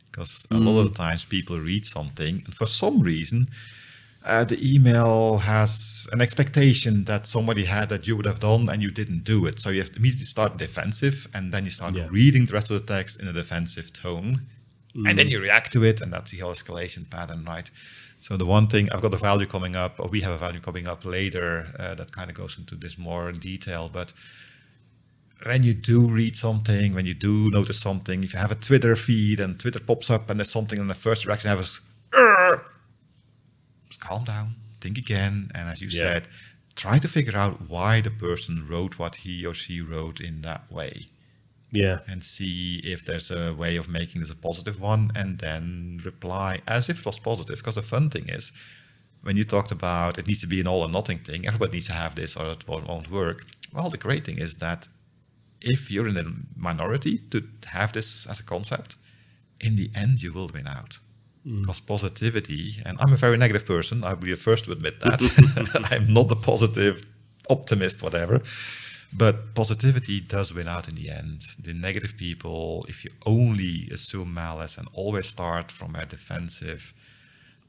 Because 0.10 0.48
a 0.50 0.56
mm. 0.56 0.66
lot 0.66 0.80
of 0.80 0.86
the 0.86 0.94
mm. 0.94 1.04
times 1.04 1.24
people 1.24 1.60
read 1.60 1.86
something, 1.86 2.42
and 2.44 2.56
for 2.56 2.66
some 2.66 3.02
reason, 3.02 3.48
uh, 4.28 4.44
the 4.44 4.60
email 4.76 5.38
has 5.38 6.08
an 6.12 6.22
expectation 6.22 7.06
that 7.06 7.26
somebody 7.26 7.64
had 7.64 7.88
that 7.90 8.06
you 8.06 8.16
would 8.18 8.26
have 8.26 8.40
done 8.40 8.68
and 8.70 8.82
you 8.82 8.92
didn't 8.92 9.24
do 9.24 9.46
it. 9.46 9.60
So 9.60 9.70
you 9.70 9.82
have 9.82 9.92
to 9.92 10.00
immediately 10.00 10.26
start 10.26 10.58
defensive 10.58 11.28
and 11.34 11.54
then 11.54 11.64
you 11.64 11.72
start 11.72 11.96
yeah. 11.96 12.08
reading 12.12 12.46
the 12.46 12.54
rest 12.54 12.70
of 12.70 12.80
the 12.80 12.94
text 12.94 13.22
in 13.22 13.28
a 13.28 13.34
defensive 13.34 13.94
tone. 13.94 14.42
Mm. 14.96 15.10
And 15.10 15.18
then 15.18 15.28
mm. 15.28 15.32
you 15.32 15.40
react 15.40 15.72
to 15.74 15.84
it, 15.84 16.02
and 16.02 16.12
that's 16.12 16.32
the 16.32 16.40
whole 16.40 16.54
escalation 16.54 17.10
pattern, 17.10 17.46
right? 17.46 17.70
So 18.20 18.36
the 18.36 18.46
one 18.46 18.68
thing 18.68 18.92
I've 18.92 19.02
got 19.02 19.14
a 19.14 19.18
value 19.18 19.46
coming 19.46 19.76
up, 19.76 20.00
or 20.00 20.08
we 20.10 20.22
have 20.22 20.34
a 20.34 20.38
value 20.38 20.60
coming 20.60 20.88
up 20.88 21.06
later 21.06 21.68
uh, 21.80 21.96
that 21.96 22.12
kind 22.12 22.30
of 22.30 22.36
goes 22.36 22.58
into 22.58 22.76
this 22.76 22.98
more 22.98 23.32
detail. 23.32 23.90
But 23.90 24.12
when 25.44 25.64
you 25.64 25.74
do 25.74 26.02
read 26.02 26.36
something, 26.36 26.94
when 26.94 27.06
you 27.06 27.14
do 27.14 27.50
notice 27.52 27.80
something, 27.80 28.24
if 28.24 28.34
you 28.34 28.40
have 28.40 28.52
a 28.52 28.56
Twitter 28.56 28.96
feed 28.96 29.40
and 29.40 29.60
Twitter 29.60 29.80
pops 29.80 30.10
up 30.10 30.30
and 30.30 30.40
there's 30.40 30.52
something, 30.52 30.80
and 30.80 30.90
the 30.90 30.96
first 30.96 31.26
reaction 31.26 31.50
I 31.50 31.52
have 31.52 31.60
is, 31.60 31.80
calm 34.00 34.24
down, 34.24 34.56
think 34.82 34.98
again, 34.98 35.52
and 35.56 35.70
as 35.70 35.82
you 35.82 35.90
yeah. 35.90 36.00
said, 36.00 36.28
try 36.76 37.00
to 37.00 37.08
figure 37.08 37.38
out 37.38 37.70
why 37.70 38.02
the 38.02 38.12
person 38.12 38.68
wrote 38.70 39.00
what 39.00 39.16
he 39.16 39.46
or 39.46 39.54
she 39.54 39.82
wrote 39.82 40.20
in 40.22 40.42
that 40.42 40.72
way. 40.72 41.08
Yeah. 41.72 42.00
And 42.08 42.24
see 42.24 42.82
if 42.84 43.06
there's 43.06 43.30
a 43.30 43.54
way 43.54 43.76
of 43.76 43.90
making 43.90 44.22
this 44.22 44.30
a 44.30 44.36
positive 44.36 44.80
one 44.80 45.12
and 45.16 45.40
then 45.40 46.00
reply 46.06 46.62
as 46.68 46.88
if 46.90 47.00
it 47.00 47.06
was 47.06 47.20
positive. 47.20 47.58
Because 47.58 47.76
the 47.76 47.82
fun 47.82 48.10
thing 48.10 48.30
is, 48.30 48.54
when 49.24 49.36
you 49.36 49.44
talked 49.44 49.72
about 49.72 50.18
it 50.18 50.28
needs 50.28 50.42
to 50.42 50.48
be 50.48 50.62
an 50.62 50.68
all 50.68 50.84
or 50.84 50.90
nothing 50.90 51.20
thing, 51.20 51.46
everybody 51.46 51.74
needs 51.74 51.88
to 51.88 51.94
have 51.94 52.16
this 52.16 52.38
or 52.38 52.48
it 52.52 52.68
won't 52.68 53.12
work. 53.12 53.46
Well, 53.74 53.90
the 53.90 53.98
great 53.98 54.26
thing 54.26 54.38
is 54.38 54.58
that 54.58 54.88
if 55.62 55.92
you're 55.92 56.08
in 56.08 56.18
a 56.18 56.26
minority 56.56 57.20
to 57.32 57.44
have 57.66 57.92
this 57.92 58.26
as 58.28 58.40
a 58.40 58.44
concept, 58.44 58.96
in 59.60 59.76
the 59.76 59.90
end, 59.96 60.22
you 60.22 60.32
will 60.32 60.50
win 60.54 60.68
out. 60.68 61.00
Mm. 61.48 61.62
Because 61.62 61.80
positivity, 61.80 62.76
and 62.86 62.98
I'm 63.00 63.14
a 63.14 63.16
very 63.16 63.38
negative 63.38 63.66
person, 63.66 64.04
I'll 64.04 64.16
be 64.16 64.32
the 64.32 64.36
first 64.36 64.66
to 64.66 64.72
admit 64.72 65.00
that. 65.00 65.22
I'm 65.92 66.14
not 66.14 66.32
a 66.32 66.36
positive 66.36 67.04
optimist, 67.50 68.04
whatever. 68.04 68.42
But 69.14 69.56
positivity 69.56 70.20
does 70.20 70.54
win 70.54 70.68
out 70.68 70.90
in 70.90 70.96
the 70.96 71.10
end. 71.10 71.46
The 71.64 71.74
negative 71.74 72.16
people, 72.18 72.86
if 72.90 73.06
you 73.06 73.12
only 73.26 73.88
assume 73.92 74.34
malice 74.34 74.78
and 74.78 74.90
always 74.92 75.28
start 75.28 75.72
from 75.72 75.96
a 75.96 76.06
defensive, 76.06 76.94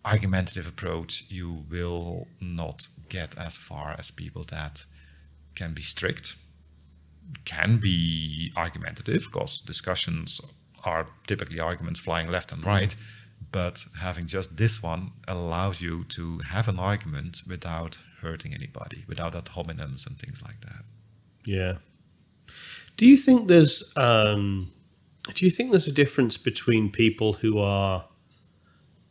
argumentative 0.05 0.67
approach, 0.67 1.25
you 1.29 1.65
will 1.71 2.27
not 2.41 2.89
get 3.09 3.39
as 3.39 3.57
far 3.57 3.95
as 3.99 4.11
people 4.11 4.45
that 4.51 4.85
can 5.55 5.75
be 5.75 5.83
strict, 5.83 6.35
can 7.45 7.77
be 7.77 8.53
argumentative, 8.57 9.23
because 9.31 9.61
discussions 9.61 10.41
are 10.85 11.07
typically 11.29 11.61
arguments 11.61 12.01
flying 12.01 12.29
left 12.29 12.51
and 12.51 12.65
right. 12.67 12.97
Mm 12.97 13.03
but 13.53 13.85
having 13.99 14.27
just 14.27 14.57
this 14.57 14.83
one 14.83 15.13
allows 15.27 15.81
you 15.81 16.05
to 16.05 16.39
have 16.39 16.69
an 16.69 16.79
argument 16.79 17.43
without 17.47 17.99
hurting 18.21 18.55
anybody, 18.55 19.05
without 19.07 19.35
ad 19.35 19.47
hominems 19.47 20.07
and 20.07 20.19
things 20.19 20.43
like 20.43 20.61
that. 20.63 20.85
Yeah. 21.45 21.75
Do 22.97 23.07
you 23.07 23.17
think 23.17 23.49
there's 23.49 23.83
um, 23.97 24.73
do 25.35 25.45
you 25.45 25.51
think 25.51 25.71
there's 25.71 25.87
a 25.87 25.93
difference 25.93 26.37
between 26.37 26.91
people 26.91 27.33
who 27.33 27.59
are 27.59 28.05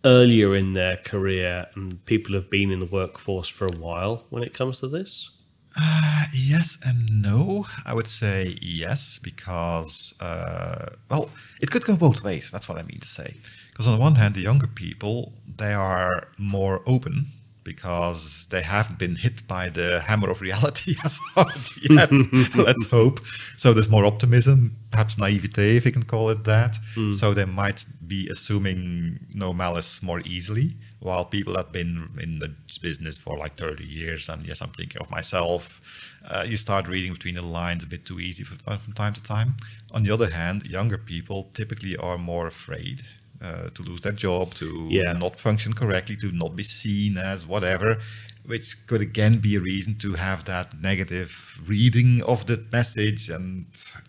earlier 0.05 0.55
in 0.55 0.73
their 0.73 0.97
career 0.97 1.65
and 1.75 2.03
people 2.05 2.31
who 2.31 2.39
have 2.39 2.49
been 2.49 2.71
in 2.71 2.79
the 2.79 2.85
workforce 2.85 3.47
for 3.47 3.65
a 3.65 3.77
while 3.77 4.25
when 4.29 4.43
it 4.43 4.53
comes 4.53 4.79
to 4.79 4.87
this? 4.87 5.29
Uh, 5.75 6.25
yes 6.33 6.77
and 6.85 7.21
no. 7.21 7.67
I 7.85 7.93
would 7.93 8.07
say 8.07 8.57
yes 8.61 9.19
because, 9.19 10.13
uh, 10.19 10.87
well, 11.09 11.29
it 11.61 11.69
could 11.71 11.83
go 11.85 11.95
both 11.95 12.23
ways. 12.23 12.49
That's 12.51 12.67
what 12.67 12.77
I 12.77 12.83
mean 12.83 12.99
to 12.99 13.07
say. 13.07 13.35
Because 13.71 13.87
on 13.87 13.95
the 13.95 14.01
one 14.01 14.15
hand, 14.15 14.33
the 14.35 14.41
younger 14.41 14.67
people, 14.67 15.33
they 15.57 15.73
are 15.73 16.29
more 16.37 16.81
open 16.85 17.27
because 17.67 18.47
they 18.49 18.61
haven't 18.61 18.97
been 18.97 19.17
hit 19.17 19.45
by 19.45 19.69
the 19.69 19.99
hammer 19.99 20.29
of 20.29 20.39
reality 20.39 20.95
as 21.03 21.17
hard 21.35 21.63
yet. 21.89 22.09
Let's 22.55 22.85
hope. 22.85 23.19
So 23.57 23.73
there's 23.73 23.89
more 23.89 24.05
optimism, 24.05 24.77
perhaps 24.91 25.17
naivete, 25.17 25.75
if 25.75 25.85
you 25.85 25.91
can 25.91 26.03
call 26.03 26.29
it 26.29 26.45
that. 26.45 26.77
Mm. 26.95 27.13
So 27.13 27.33
they 27.33 27.43
might 27.43 27.85
be 28.07 28.29
assuming 28.29 29.19
no 29.33 29.51
malice 29.51 30.01
more 30.01 30.21
easily, 30.21 30.75
while 30.99 31.25
people 31.25 31.53
that 31.55 31.65
have 31.65 31.73
been 31.73 32.09
in 32.21 32.39
the 32.39 32.53
business 32.81 33.17
for 33.17 33.37
like 33.37 33.57
30 33.57 33.83
years, 33.83 34.29
and 34.29 34.47
yes, 34.47 34.61
I'm 34.61 34.71
thinking 34.71 35.01
of 35.01 35.11
myself, 35.11 35.81
uh, 36.29 36.45
you 36.47 36.55
start 36.55 36.87
reading 36.87 37.13
between 37.13 37.35
the 37.35 37.41
lines 37.41 37.83
a 37.83 37.87
bit 37.87 38.05
too 38.05 38.19
easy 38.21 38.43
from, 38.45 38.59
uh, 38.65 38.77
from 38.77 38.93
time 38.93 39.13
to 39.13 39.23
time. 39.23 39.55
On 39.91 40.03
the 40.03 40.11
other 40.11 40.29
hand, 40.29 40.67
younger 40.67 40.97
people 40.97 41.49
typically 41.53 41.97
are 41.97 42.17
more 42.17 42.47
afraid 42.47 43.03
uh, 43.41 43.69
to 43.69 43.83
lose 43.83 44.01
their 44.01 44.11
job, 44.11 44.53
to 44.55 44.87
yeah. 44.89 45.13
not 45.13 45.39
function 45.39 45.73
correctly, 45.73 46.15
to 46.17 46.31
not 46.31 46.55
be 46.55 46.63
seen 46.63 47.17
as 47.17 47.45
whatever, 47.45 47.97
which 48.45 48.75
could 48.87 49.01
again 49.01 49.39
be 49.39 49.55
a 49.55 49.59
reason 49.59 49.97
to 49.99 50.13
have 50.13 50.45
that 50.45 50.79
negative 50.81 51.61
reading 51.67 52.23
of 52.23 52.45
the 52.45 52.63
message 52.71 53.29
and 53.29 53.65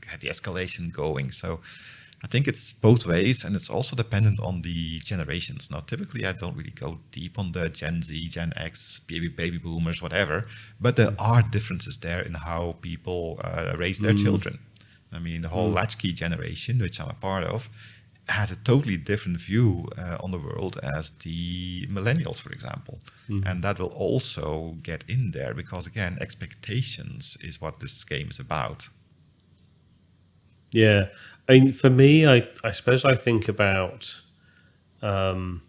get 0.08 0.20
the 0.20 0.28
escalation 0.28 0.92
going. 0.92 1.30
So 1.30 1.60
I 2.24 2.26
think 2.26 2.48
it's 2.48 2.72
both 2.72 3.06
ways, 3.06 3.44
and 3.44 3.54
it's 3.54 3.70
also 3.70 3.94
dependent 3.94 4.40
on 4.40 4.62
the 4.62 4.98
generations. 5.00 5.70
Now, 5.70 5.80
typically, 5.80 6.26
I 6.26 6.32
don't 6.32 6.56
really 6.56 6.72
go 6.72 6.98
deep 7.12 7.38
on 7.38 7.52
the 7.52 7.68
Gen 7.68 8.02
Z, 8.02 8.28
Gen 8.28 8.52
X, 8.56 9.00
baby 9.06 9.28
baby 9.28 9.58
boomers, 9.58 10.02
whatever, 10.02 10.46
but 10.80 10.96
there 10.96 11.14
are 11.18 11.42
differences 11.42 11.96
there 11.98 12.22
in 12.22 12.34
how 12.34 12.76
people 12.80 13.40
uh, 13.44 13.74
raise 13.78 14.00
their 14.00 14.14
mm. 14.14 14.22
children. 14.24 14.58
I 15.12 15.20
mean, 15.20 15.42
the 15.42 15.48
whole 15.48 15.70
mm. 15.70 15.74
latchkey 15.74 16.12
generation, 16.12 16.80
which 16.80 17.00
I'm 17.00 17.08
a 17.08 17.14
part 17.14 17.44
of, 17.44 17.68
has 18.28 18.50
a 18.50 18.56
totally 18.56 18.96
different 18.96 19.40
view 19.40 19.88
uh, 19.96 20.18
on 20.20 20.30
the 20.30 20.38
world 20.38 20.78
as 20.82 21.10
the 21.22 21.86
millennials, 21.86 22.40
for 22.40 22.52
example. 22.52 23.00
And 23.46 23.62
that 23.64 23.78
will 23.78 23.88
also 23.88 24.76
get 24.82 25.04
in 25.08 25.30
there 25.32 25.54
because, 25.54 25.86
again, 25.86 26.18
expectations 26.20 27.36
is 27.40 27.60
what 27.60 27.80
this 27.80 28.04
game 28.04 28.28
is 28.30 28.38
about. 28.38 28.88
Yeah, 30.72 31.06
I 31.48 31.52
mean, 31.52 31.72
for 31.72 31.90
me, 31.90 32.26
I 32.26 32.46
I 32.62 32.72
suppose 32.72 33.04
I 33.04 33.14
think 33.14 33.48
about 33.48 34.20
um, 35.00 35.62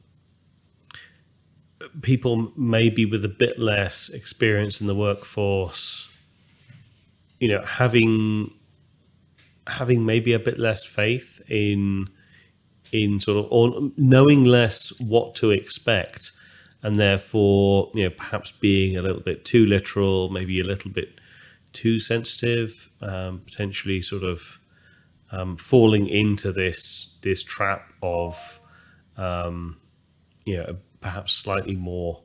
people 2.01 2.51
maybe 2.57 3.05
with 3.05 3.23
a 3.23 3.29
bit 3.29 3.57
less 3.57 4.09
experience 4.09 4.81
in 4.81 4.87
the 4.87 4.95
workforce. 4.95 6.09
You 7.39 7.47
know, 7.47 7.61
having 7.61 8.53
having 9.67 10.05
maybe 10.05 10.33
a 10.33 10.39
bit 10.39 10.57
less 10.57 10.83
faith 10.83 11.41
in 11.49 12.09
in 12.91 13.19
sort 13.19 13.46
of 13.46 13.51
or 13.51 13.91
knowing 13.98 14.43
less 14.43 14.91
what 15.00 15.36
to 15.36 15.51
expect, 15.51 16.31
and 16.84 17.00
therefore 17.00 17.91
you 17.93 18.03
know 18.03 18.10
perhaps 18.10 18.51
being 18.51 18.98
a 18.98 19.01
little 19.01 19.22
bit 19.22 19.46
too 19.46 19.65
literal, 19.65 20.29
maybe 20.29 20.60
a 20.60 20.63
little 20.63 20.91
bit 20.91 21.19
too 21.72 22.00
sensitive, 22.00 22.89
um, 23.01 23.39
potentially 23.46 24.01
sort 24.01 24.24
of 24.24 24.60
um, 25.31 25.58
falling 25.58 26.08
into 26.08 26.51
this 26.51 27.15
this 27.22 27.43
trap 27.43 27.91
of 28.01 28.60
um, 29.17 29.77
you 30.46 30.58
know 30.58 30.77
perhaps 31.01 31.34
slightly 31.34 31.75
more 31.75 32.22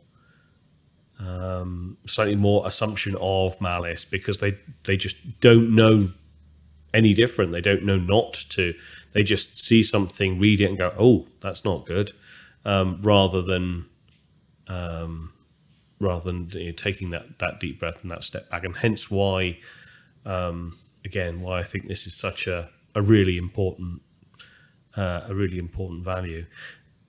um, 1.21 1.97
slightly 2.07 2.37
more 2.37 2.67
assumption 2.67 3.17
of 3.21 3.61
malice 3.61 4.05
because 4.05 4.39
they 4.39 4.59
they 4.85 4.97
just 4.97 5.41
don't 5.41 5.75
know 5.75 6.09
any 6.95 7.13
different. 7.13 7.53
They 7.53 7.61
don't 7.61 7.85
know 7.85 7.99
not 7.99 8.35
to. 8.51 8.75
They 9.15 9.25
just 9.25 9.61
see 9.61 9.83
something, 9.85 10.39
read 10.41 10.61
it, 10.63 10.67
and 10.67 10.79
go, 10.79 10.95
"Oh, 10.99 11.27
that's 11.41 11.65
not 11.65 11.87
good," 11.87 12.13
um, 12.67 13.01
rather 13.03 13.43
than 13.43 13.87
um, 14.69 15.33
rather 16.01 16.25
than 16.25 16.51
you 16.53 16.67
know, 16.67 16.73
taking 16.73 17.11
that 17.11 17.39
that 17.41 17.61
deep 17.61 17.81
breath 17.81 18.03
and 18.03 18.11
that 18.11 18.25
step 18.25 18.51
back. 18.51 18.65
And 18.65 18.77
hence 18.77 19.11
why, 19.11 19.59
um, 20.27 20.79
again, 21.05 21.41
why 21.41 21.61
I 21.61 21.65
think 21.65 21.89
this 21.89 22.07
is 22.07 22.15
such 22.15 22.47
a 22.49 22.71
a 22.97 23.03
really 23.03 23.39
important 23.39 24.03
uh, 24.97 25.23
a 25.29 25.35
really 25.35 25.59
important 25.59 26.05
value. 26.05 26.47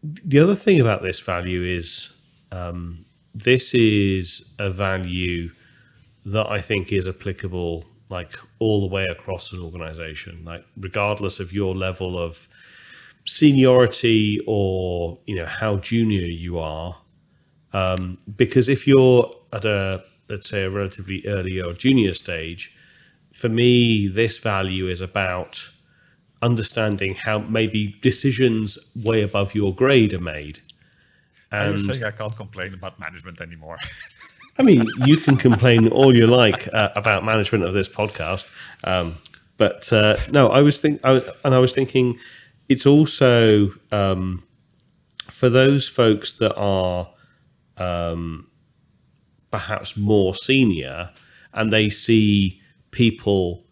The 0.04 0.40
other 0.40 0.56
thing 0.56 0.82
about 0.82 1.02
this 1.04 1.20
value 1.20 1.64
is 1.64 2.12
um, 2.52 3.06
this 3.34 3.74
is 3.74 4.54
a 4.60 4.70
value 4.70 5.52
that 6.26 6.50
I 6.50 6.62
think 6.62 6.94
is 6.94 7.08
applicable 7.08 7.86
like 8.10 8.38
all 8.60 8.82
the 8.82 8.94
way 8.94 9.06
across 9.06 9.52
an 9.52 9.60
organization, 9.60 10.44
like 10.46 10.66
regardless 10.78 11.40
of 11.40 11.54
your 11.54 11.76
level 11.76 12.20
of 12.20 12.48
seniority 13.26 14.40
or 14.46 15.18
you 15.26 15.36
know 15.36 15.46
how 15.46 15.78
junior 15.78 16.28
you 16.28 16.60
are. 16.60 16.96
Um, 17.74 18.18
because 18.38 18.70
if 18.70 18.88
you're 18.88 19.34
at 19.52 19.66
a 19.66 20.04
let's 20.30 20.50
say 20.50 20.64
a 20.64 20.70
relatively 20.70 21.26
early 21.28 21.62
or 21.62 21.74
junior 21.74 22.14
stage, 22.14 22.76
for 23.34 23.50
me, 23.50 24.08
this 24.08 24.38
value 24.38 24.88
is 24.88 25.02
about 25.02 25.64
understanding 26.42 27.16
how 27.16 27.40
maybe 27.40 27.96
decisions 28.02 28.78
way 28.96 29.22
above 29.22 29.56
your 29.56 29.74
grade 29.74 30.14
are 30.14 30.20
made. 30.20 30.62
I 31.52 31.70
was 31.70 31.86
And 31.86 31.96
saying 31.96 32.04
I 32.04 32.12
can't 32.12 32.36
complain 32.36 32.74
about 32.74 33.00
management 33.00 33.42
anymore. 33.42 33.78
I 34.58 34.64
mean, 34.64 34.88
you 35.06 35.18
can 35.18 35.36
complain 35.36 35.90
all 35.90 36.16
you 36.16 36.28
like 36.28 36.74
uh, 36.74 36.90
about 36.96 37.26
management 37.26 37.66
of 37.66 37.74
this 37.74 37.90
podcast, 37.90 38.48
um, 38.86 39.18
but 39.58 39.92
uh, 39.92 40.18
no, 40.32 40.48
I 40.48 40.62
was 40.62 40.78
think, 40.80 41.02
I 41.04 41.22
and 41.44 41.54
I 41.54 41.60
was 41.60 41.74
thinking, 41.74 42.18
it's 42.70 42.86
also 42.86 43.72
um, 43.92 44.44
for 45.30 45.50
those 45.50 45.88
folks 45.88 46.34
that 46.34 46.56
are 46.56 47.10
um, 47.78 48.50
perhaps 49.52 49.98
more 49.98 50.34
senior, 50.34 51.10
and 51.54 51.72
they 51.72 51.90
see 51.90 52.62
people 52.92 53.66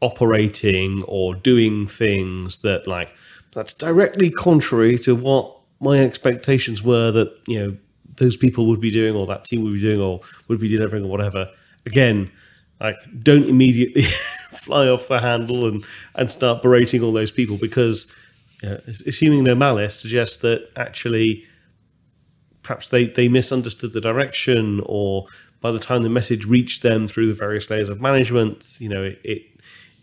operating 0.00 1.02
or 1.04 1.34
doing 1.34 1.86
things 1.86 2.58
that 2.58 2.86
like 2.86 3.14
that's 3.52 3.72
directly 3.72 4.30
contrary 4.30 4.98
to 4.98 5.14
what 5.14 5.56
my 5.80 5.98
expectations 5.98 6.82
were 6.82 7.10
that 7.10 7.32
you 7.46 7.58
know 7.58 7.76
those 8.16 8.36
people 8.36 8.66
would 8.66 8.80
be 8.80 8.90
doing 8.90 9.14
or 9.14 9.26
that 9.26 9.44
team 9.44 9.62
would 9.64 9.74
be 9.74 9.80
doing 9.80 10.00
or 10.00 10.20
would 10.48 10.60
be 10.60 10.68
delivering 10.68 11.04
or 11.04 11.08
whatever. 11.08 11.50
Again 11.86 12.30
like 12.80 12.96
don't 13.22 13.48
immediately 13.48 14.02
fly 14.52 14.88
off 14.88 15.08
the 15.08 15.20
handle 15.20 15.66
and 15.66 15.84
and 16.16 16.30
start 16.30 16.62
berating 16.62 17.02
all 17.02 17.12
those 17.12 17.30
people 17.30 17.56
because 17.56 18.06
you 18.62 18.68
know, 18.68 18.80
assuming 19.06 19.44
no 19.44 19.54
malice 19.54 19.98
suggests 19.98 20.38
that 20.38 20.68
actually 20.76 21.44
perhaps 22.62 22.88
they 22.88 23.06
they 23.06 23.28
misunderstood 23.28 23.92
the 23.92 24.00
direction 24.00 24.82
or 24.86 25.26
by 25.60 25.70
the 25.70 25.78
time 25.78 26.02
the 26.02 26.08
message 26.08 26.44
reached 26.44 26.82
them 26.82 27.06
through 27.08 27.26
the 27.26 27.34
various 27.34 27.70
layers 27.70 27.88
of 27.88 28.00
management 28.00 28.76
you 28.80 28.88
know 28.88 29.02
it 29.02 29.20
it, 29.24 29.42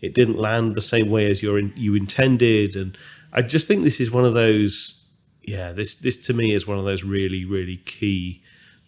it 0.00 0.14
didn't 0.14 0.38
land 0.38 0.74
the 0.74 0.82
same 0.82 1.10
way 1.10 1.30
as 1.30 1.42
you 1.42 1.56
you 1.76 1.94
intended. 1.94 2.74
And 2.74 2.96
i 3.32 3.42
just 3.42 3.68
think 3.68 3.84
this 3.84 4.00
is 4.00 4.10
one 4.10 4.24
of 4.24 4.34
those 4.34 5.01
yeah 5.44 5.72
this 5.72 5.94
this 5.96 6.16
to 6.26 6.32
me 6.32 6.54
is 6.54 6.66
one 6.66 6.78
of 6.78 6.84
those 6.84 7.02
really 7.02 7.44
really 7.44 7.76
key 7.78 8.42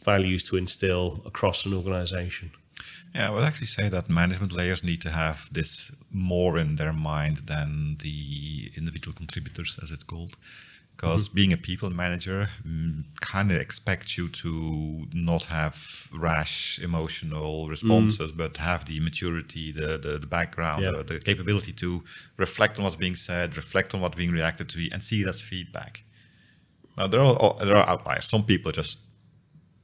values 0.05 0.43
to 0.45 0.57
instill 0.57 1.21
across 1.25 1.65
an 1.67 1.75
organization 1.75 2.51
Yeah, 3.15 3.29
I 3.29 3.31
would 3.31 3.45
actually 3.45 3.69
say 3.69 3.89
that 3.89 4.11
management 4.11 4.53
layers 4.53 4.83
need 4.83 5.01
to 5.03 5.11
have 5.11 5.49
this 5.53 5.93
more 6.11 6.59
in 6.59 6.77
their 6.77 6.93
mind 6.93 7.37
than 7.47 7.97
the 8.03 8.73
individual 8.77 9.15
contributors, 9.15 9.79
as 9.83 9.91
it's 9.91 10.03
called. 10.03 10.37
Because 10.97 11.29
mm-hmm. 11.29 11.35
being 11.35 11.53
a 11.53 11.57
people 11.57 11.91
manager 11.91 12.49
mm, 12.67 13.05
kind 13.21 13.51
of 13.51 13.61
expects 13.61 14.17
you 14.17 14.29
to 14.29 15.07
not 15.13 15.45
have 15.45 16.09
rash 16.13 16.79
emotional 16.83 17.69
responses, 17.69 18.33
mm. 18.33 18.37
but 18.37 18.57
have 18.57 18.85
the 18.87 19.01
maturity, 19.01 19.73
the 19.73 19.99
the, 19.99 20.19
the 20.19 20.27
background, 20.27 20.83
Yeah. 20.83 20.93
the, 20.93 21.03
the 21.05 21.19
capability 21.21 21.73
to 21.75 22.03
reflect 22.37 22.79
on 22.79 22.85
what's 22.85 22.97
being 22.97 23.17
said, 23.17 23.57
reflect 23.57 23.95
on 23.95 24.01
what's 24.01 24.17
being 24.17 24.31
reacted 24.33 24.69
to, 24.71 24.79
and 24.93 25.03
see 25.03 25.25
that's 25.25 25.41
feedback. 25.41 26.03
Now 26.97 27.07
there 27.07 27.21
are 27.21 27.37
oh, 27.41 27.65
there 27.65 27.77
are 27.77 27.89
outliers. 27.89 28.27
Some 28.27 28.45
people 28.45 28.73
just 28.73 28.99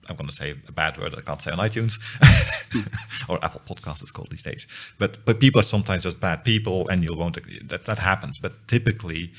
I'm 0.09 0.17
going 0.17 0.29
to 0.29 0.35
say 0.35 0.55
a 0.67 0.73
bad 0.73 0.99
word 0.99 1.15
I 1.17 1.21
can't 1.21 1.41
say 1.41 1.51
on 1.51 1.59
iTunes 1.59 1.99
or 3.29 3.43
Apple 3.45 3.63
Podcast 3.69 4.03
it's 4.03 4.11
called 4.11 4.31
these 4.31 4.43
days. 4.43 4.67
But 4.99 5.25
but 5.25 5.41
people 5.41 5.61
are 5.61 5.65
sometimes 5.65 6.03
just 6.03 6.21
bad 6.21 6.45
people, 6.45 6.89
and 6.89 7.03
you 7.03 7.15
won't 7.17 7.39
that 7.69 7.87
that 7.87 7.99
happens. 7.99 8.39
But 8.39 8.53
typically, 8.69 9.33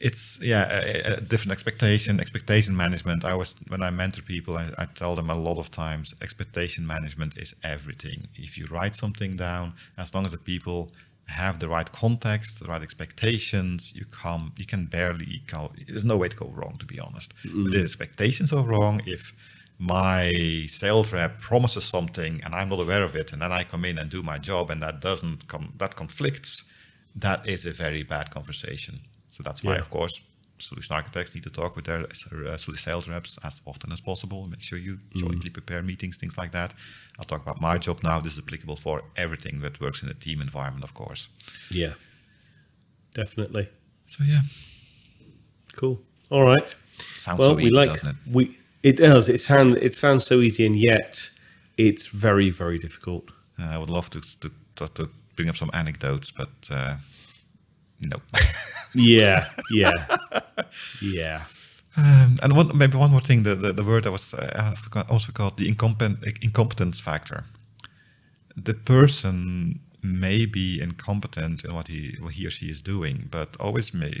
it's 0.00 0.38
yeah 0.42 0.64
a, 0.70 1.16
a 1.16 1.20
different 1.20 1.52
expectation, 1.52 2.20
expectation 2.20 2.76
management. 2.76 3.24
I 3.24 3.34
was 3.34 3.56
when 3.68 3.82
I 3.82 3.90
mentor 3.90 4.22
people, 4.22 4.56
I, 4.56 4.70
I 4.78 4.86
tell 4.86 5.14
them 5.14 5.30
a 5.30 5.34
lot 5.34 5.58
of 5.58 5.70
times 5.70 6.14
expectation 6.22 6.86
management 6.86 7.36
is 7.38 7.54
everything. 7.62 8.28
If 8.34 8.58
you 8.58 8.66
write 8.66 8.94
something 8.94 9.36
down, 9.36 9.74
as 9.98 10.14
long 10.14 10.26
as 10.26 10.32
the 10.32 10.38
people 10.38 10.90
have 11.26 11.58
the 11.58 11.68
right 11.68 11.90
context, 11.92 12.60
the 12.60 12.66
right 12.66 12.82
expectations, 12.82 13.92
you 13.94 14.04
come 14.04 14.52
you 14.56 14.66
can 14.66 14.86
barely 14.86 15.42
go. 15.46 15.72
There's 15.88 16.04
no 16.04 16.16
way 16.16 16.28
to 16.28 16.36
go 16.36 16.48
wrong, 16.48 16.76
to 16.78 16.86
be 16.86 17.00
honest. 17.00 17.32
But 17.42 17.52
mm. 17.52 17.72
the 17.72 17.82
expectations 17.82 18.52
are 18.52 18.64
wrong 18.64 19.00
if 19.06 19.32
my 19.78 20.32
sales 20.68 21.12
rep 21.12 21.40
promises 21.40 21.84
something 21.84 22.40
and 22.44 22.54
I'm 22.54 22.68
not 22.68 22.80
aware 22.80 23.02
of 23.02 23.16
it, 23.16 23.32
and 23.32 23.42
then 23.42 23.52
I 23.52 23.64
come 23.64 23.84
in 23.84 23.98
and 23.98 24.10
do 24.10 24.22
my 24.22 24.38
job, 24.38 24.70
and 24.70 24.82
that 24.82 25.00
doesn't 25.00 25.48
come, 25.48 25.72
that 25.78 25.96
conflicts. 25.96 26.64
That 27.16 27.48
is 27.48 27.64
a 27.64 27.72
very 27.72 28.02
bad 28.02 28.30
conversation. 28.30 29.00
So 29.30 29.42
that's 29.42 29.62
why, 29.62 29.74
Yeah. 29.74 29.80
of 29.80 29.90
course, 29.90 30.20
solution 30.58 30.94
architects 30.96 31.34
need 31.34 31.44
to 31.44 31.50
talk 31.50 31.76
with 31.76 31.84
their 31.84 32.06
uh, 32.46 32.56
sales 32.56 33.08
reps 33.08 33.38
as 33.42 33.60
often 33.66 33.92
as 33.92 34.00
possible. 34.00 34.46
Make 34.46 34.62
sure 34.62 34.78
you 34.78 34.98
jointly 35.16 35.50
prepare 35.50 35.82
meetings, 35.82 36.16
things 36.16 36.36
like 36.38 36.52
that. 36.52 36.74
I'll 37.18 37.24
talk 37.24 37.42
about 37.42 37.60
my 37.60 37.76
job 37.78 38.02
now. 38.02 38.20
This 38.20 38.32
is 38.34 38.38
applicable 38.38 38.76
for 38.76 39.02
everything 39.16 39.60
that 39.60 39.80
works 39.80 40.02
in 40.02 40.08
a 40.08 40.14
team 40.14 40.40
environment, 40.40 40.84
of 40.84 40.94
course. 40.94 41.28
yeah 41.70 41.94
definitely 43.14 43.68
So 44.06 44.24
yeah, 44.24 44.40
cool 45.76 46.00
all 46.30 46.42
right 46.44 46.74
sounds 47.16 47.38
well 47.40 47.50
so 47.50 47.54
we 47.54 47.64
easy, 47.64 47.74
like 47.74 47.90
doesn't 47.90 48.08
it? 48.08 48.16
we 48.32 48.56
it 48.82 48.96
does 48.96 49.28
it 49.28 49.40
sounds 49.40 49.76
it 49.76 49.94
sounds 49.96 50.24
so 50.26 50.40
easy 50.40 50.66
and 50.66 50.76
yet 50.76 51.30
it's 51.76 52.06
very 52.06 52.50
very 52.50 52.78
difficult 52.78 53.30
Uh, 53.58 53.70
I 53.74 53.78
would 53.78 53.90
love 53.90 54.08
to 54.10 54.20
to, 54.20 54.50
to, 54.76 54.86
to 54.94 55.08
bring 55.36 55.48
up 55.48 55.56
some 55.56 55.70
anecdotes, 55.72 56.30
but 56.32 56.50
uh, 56.70 56.96
no. 58.04 58.20
yeah 58.94 59.46
yeah 59.68 59.92
yeah 61.00 61.42
Um, 61.96 62.38
and 62.42 62.56
one, 62.56 62.76
maybe 62.76 62.96
one 62.98 63.10
more 63.12 63.20
thing, 63.20 63.44
the, 63.44 63.54
the, 63.54 63.72
the 63.72 63.84
word 63.84 64.04
I 64.06 64.10
was 64.10 64.34
uh, 64.34 64.72
I 64.72 64.74
forgot, 64.74 65.10
also 65.10 65.30
called 65.32 65.56
the 65.58 65.68
incompetent, 65.68 66.18
incompetence 66.42 67.00
factor. 67.00 67.44
The 68.56 68.74
person 68.74 69.78
may 70.02 70.44
be 70.46 70.80
incompetent 70.80 71.64
in 71.64 71.72
what 71.74 71.88
he, 71.88 72.16
what 72.20 72.32
he 72.34 72.46
or 72.46 72.50
she 72.50 72.66
is 72.66 72.80
doing, 72.82 73.28
but 73.30 73.56
always 73.60 73.94
may 73.94 74.12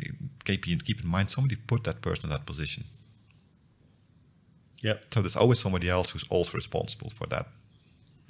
keep, 0.44 0.68
in- 0.68 0.80
keep 0.80 1.00
in 1.02 1.08
mind 1.08 1.30
somebody 1.30 1.56
put 1.56 1.82
that 1.84 2.00
person 2.00 2.30
in 2.30 2.30
that 2.30 2.46
position. 2.46 2.84
yep 4.82 5.04
So 5.12 5.20
there's 5.22 5.36
always 5.36 5.60
somebody 5.60 5.88
else 5.88 6.10
who's 6.10 6.24
also 6.30 6.52
responsible 6.52 7.10
for 7.10 7.26
that 7.28 7.46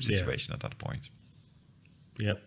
Yeah. 0.01 0.17
situation 0.17 0.55
at 0.55 0.61
that 0.61 0.79
point. 0.79 1.11
yep 2.19 2.43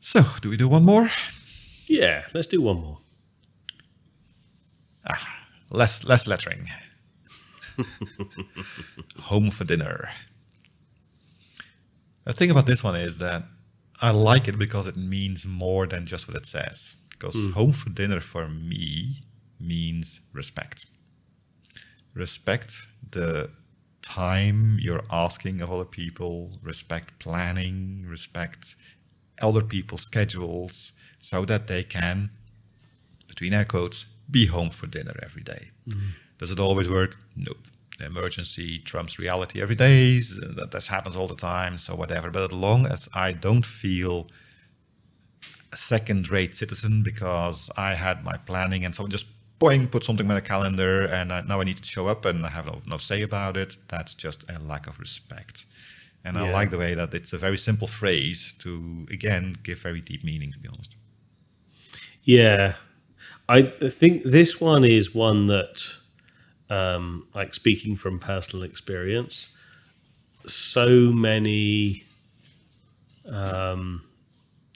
So, 0.00 0.24
do 0.40 0.48
we 0.48 0.56
do 0.56 0.68
one 0.68 0.84
more? 0.84 1.10
Yeah, 1.86 2.24
let's 2.34 2.46
do 2.46 2.60
one 2.60 2.80
more. 2.80 2.98
Ah, 5.06 5.46
less 5.70 6.04
less 6.04 6.26
lettering. 6.26 6.68
Home 9.18 9.50
for 9.50 9.64
dinner. 9.64 10.10
The 12.24 12.32
thing 12.34 12.50
about 12.50 12.66
this 12.66 12.84
one 12.84 12.94
is 12.96 13.16
that 13.18 13.44
I 14.00 14.10
like 14.10 14.48
it 14.48 14.58
because 14.58 14.86
it 14.86 14.96
means 14.96 15.46
more 15.46 15.86
than 15.86 16.06
just 16.06 16.28
what 16.28 16.36
it 16.36 16.46
says. 16.46 16.94
Because 17.10 17.52
home 17.52 17.72
for 17.72 17.90
dinner 17.90 18.20
for 18.20 18.48
me 18.48 19.22
means 19.58 20.20
respect. 20.32 20.86
Respect 22.14 22.74
the 23.10 23.50
time 24.02 24.78
you're 24.80 25.04
asking 25.10 25.60
of 25.60 25.72
other 25.72 25.84
people, 25.84 26.52
respect 26.62 27.18
planning, 27.18 28.04
respect 28.06 28.76
other 29.40 29.62
people's 29.62 30.02
schedules 30.02 30.92
so 31.20 31.44
that 31.44 31.66
they 31.66 31.82
can, 31.82 32.30
between 33.26 33.52
air 33.52 33.64
quotes, 33.64 34.06
be 34.30 34.46
home 34.46 34.70
for 34.70 34.86
dinner 34.86 35.14
every 35.22 35.42
day. 35.42 35.70
Mm-hmm. 35.88 36.08
Does 36.38 36.50
it 36.50 36.60
always 36.60 36.88
work? 36.88 37.16
Nope. 37.36 37.58
The 37.98 38.06
emergency 38.06 38.78
trumps 38.80 39.18
reality 39.18 39.60
every 39.60 39.74
day. 39.74 40.20
That 40.56 40.70
this 40.70 40.86
happens 40.86 41.16
all 41.16 41.26
the 41.26 41.34
time. 41.34 41.78
So 41.78 41.94
whatever. 41.96 42.30
But 42.30 42.44
as 42.44 42.52
long 42.52 42.86
as 42.86 43.08
I 43.14 43.32
don't 43.32 43.66
feel 43.66 44.28
a 45.72 45.76
second-rate 45.76 46.54
citizen 46.54 47.02
because 47.02 47.70
I 47.76 47.94
had 47.94 48.24
my 48.24 48.36
planning 48.36 48.84
and 48.84 48.94
someone 48.94 49.10
just 49.10 49.26
boing 49.60 49.90
put 49.90 50.04
something 50.04 50.26
on 50.26 50.34
my 50.34 50.40
calendar 50.40 51.06
and 51.06 51.32
I, 51.32 51.40
now 51.42 51.60
I 51.60 51.64
need 51.64 51.78
to 51.78 51.84
show 51.84 52.06
up 52.06 52.24
and 52.24 52.46
I 52.46 52.48
have 52.50 52.66
no, 52.66 52.80
no 52.86 52.98
say 52.98 53.22
about 53.22 53.56
it. 53.56 53.76
That's 53.88 54.14
just 54.14 54.44
a 54.48 54.58
lack 54.60 54.86
of 54.86 54.98
respect. 55.00 55.66
And 56.24 56.36
I 56.36 56.52
like 56.52 56.70
the 56.70 56.78
way 56.78 56.94
that 56.94 57.14
it's 57.14 57.32
a 57.32 57.38
very 57.38 57.56
simple 57.56 57.88
phrase 57.88 58.54
to 58.58 59.06
again 59.10 59.54
give 59.62 59.78
very 59.78 60.00
deep 60.00 60.24
meaning. 60.24 60.52
To 60.52 60.58
be 60.58 60.68
honest. 60.68 60.96
Yeah, 62.24 62.74
I 63.48 63.62
think 63.62 64.24
this 64.24 64.60
one 64.60 64.84
is 64.84 65.14
one 65.14 65.46
that, 65.46 65.82
um, 66.68 67.26
like 67.34 67.54
speaking 67.54 67.96
from 67.96 68.18
personal 68.18 68.62
experience, 68.62 69.48
so 70.46 70.88
many, 71.10 72.04
um, 73.30 74.02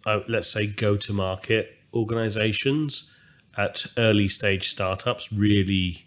uh, 0.06 0.20
let's 0.28 0.50
say, 0.50 0.66
go 0.66 0.96
to 0.96 1.12
market 1.12 1.76
organizations 1.92 3.10
at 3.58 3.84
early 3.98 4.28
stage 4.28 4.70
startups 4.70 5.30
really, 5.30 6.06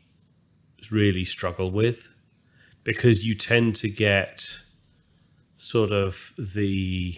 really 0.89 1.25
struggle 1.25 1.69
with 1.69 2.07
because 2.83 3.25
you 3.25 3.35
tend 3.35 3.75
to 3.75 3.89
get 3.89 4.59
sort 5.57 5.91
of 5.91 6.33
the 6.37 7.15